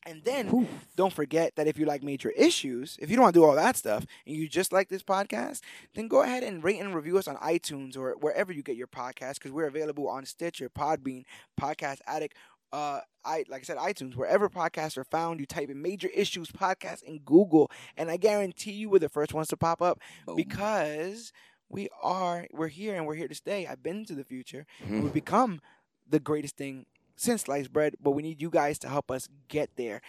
[0.06, 3.40] And then don't forget that if you like major issues, if you don't want to
[3.40, 5.60] do all that stuff and you just like this podcast,
[5.94, 8.86] then go ahead and rate and review us on iTunes or wherever you get your
[8.86, 11.24] podcast because we're available on Stitcher, Podbean,
[11.60, 12.34] Podcast Addict.
[12.72, 16.50] Uh, I like I said, iTunes, wherever podcasts are found, you type in major issues
[16.50, 20.36] podcast in Google, and I guarantee you we're the first ones to pop up Boom.
[20.36, 21.32] because
[21.68, 23.66] we are we're here and we're here to stay.
[23.66, 25.02] I've been to the future and Mhm.
[25.02, 25.60] we've become
[26.08, 26.86] the greatest thing
[27.20, 30.00] since sliced bread, but we need you guys to help us get there.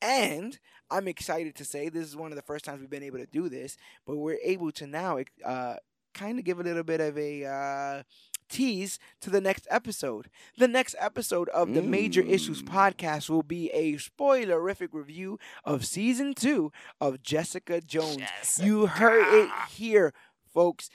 [0.00, 0.56] And
[0.88, 3.26] I'm excited to say this is one of the first times we've been able to
[3.26, 5.74] do this, but we're able to now uh,
[6.14, 8.02] kind of give a little bit of a uh,
[8.48, 10.30] tease to the next episode.
[10.58, 12.68] The next episode of the Major Issues Mm.
[12.68, 18.60] podcast will be a spoilerific review of season two of Jessica Jones.
[18.62, 20.14] You heard it here,
[20.54, 20.88] folks.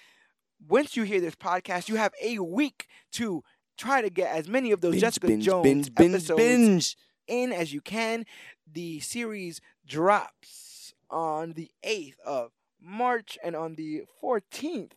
[0.67, 3.43] Once you hear this podcast, you have a week to
[3.78, 6.97] try to get as many of those Binge, Jessica binge, Jones binge, episodes binge.
[7.28, 8.26] in as you can.
[8.71, 12.51] The series drops on the 8th of
[12.82, 14.91] March and on the 14th.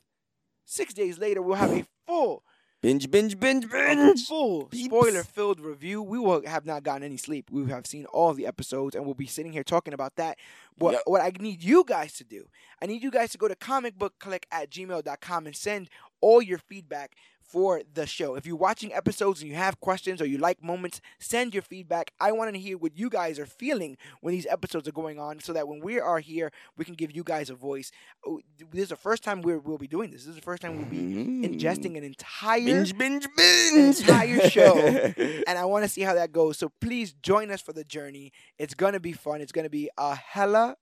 [0.64, 2.42] Six days later, we'll have a full
[2.80, 4.24] Binge, binge, binge, binge.
[4.26, 6.00] full spoiler filled review.
[6.00, 7.50] We will have not gotten any sleep.
[7.50, 10.38] We have seen all the episodes and we'll be sitting here talking about that.
[10.76, 11.02] What Yep.
[11.06, 12.44] what I need you guys to do,
[12.80, 17.16] I need you guys to go to comicbookclique at gmail.com and send all your feedback
[17.48, 18.34] for the show.
[18.34, 22.12] If you're watching episodes and you have questions or you like moments, send your feedback.
[22.20, 25.40] I want to hear what you guys are feeling when these episodes are going on
[25.40, 27.90] so that when we are here, we can give you guys a voice.
[28.26, 28.40] Oh,
[28.70, 30.22] This is the first time we're, we'll be doing this.
[30.24, 31.44] This is the first time we'll be Mm.
[31.58, 34.00] ingesting an entire binge, binge, binge.
[34.00, 34.76] entire show.
[35.46, 36.58] and I want to see how that goes.
[36.58, 38.32] So please join us for the journey.
[38.58, 39.40] It's gonna be fun.
[39.40, 40.76] It's gonna be a hella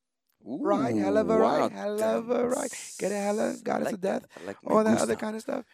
[0.44, 2.70] ride, hell of a Ooh, ride, hell of a ride.
[2.98, 5.64] Get a hella, goddess like of death, like all that other kind of stuff.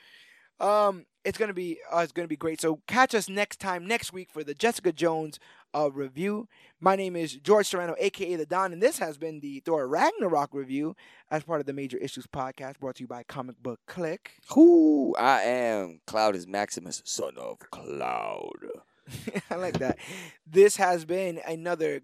[0.63, 2.61] Um, it's gonna be uh, it's gonna be great.
[2.61, 5.41] So catch us next time next week for the Jessica Jones
[5.75, 6.49] uh, review.
[6.81, 10.55] My name is George Serrano, aka the Don, and this has been the Thor Ragnarok
[10.55, 10.95] review
[11.31, 14.35] as part of the Major Issues podcast, brought to you by Comic Book Clique.
[14.53, 18.67] Who I am, Cloud is Maximus, son of Cloud.
[19.51, 19.99] I like that.
[20.47, 22.03] This has been another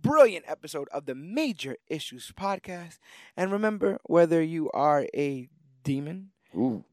[0.00, 2.98] brilliant episode of the Major Issues podcast.
[3.36, 5.48] And remember, whether you are a
[5.82, 6.84] demon, Ooh,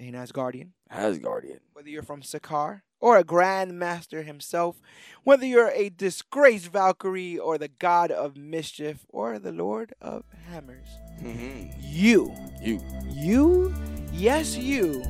[0.00, 0.70] an Asgardian.
[0.90, 1.60] Asgardian.
[1.72, 4.80] Whether you're from Sakaar or a Grand Master himself,
[5.24, 10.88] whether you're a disgraced Valkyrie or the God of Mischief or the Lord of Hammers,
[11.22, 11.70] mm-hmm.
[11.80, 13.74] you, you, you,
[14.12, 15.02] yes, you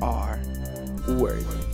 [0.00, 0.40] are
[1.08, 1.72] worthy.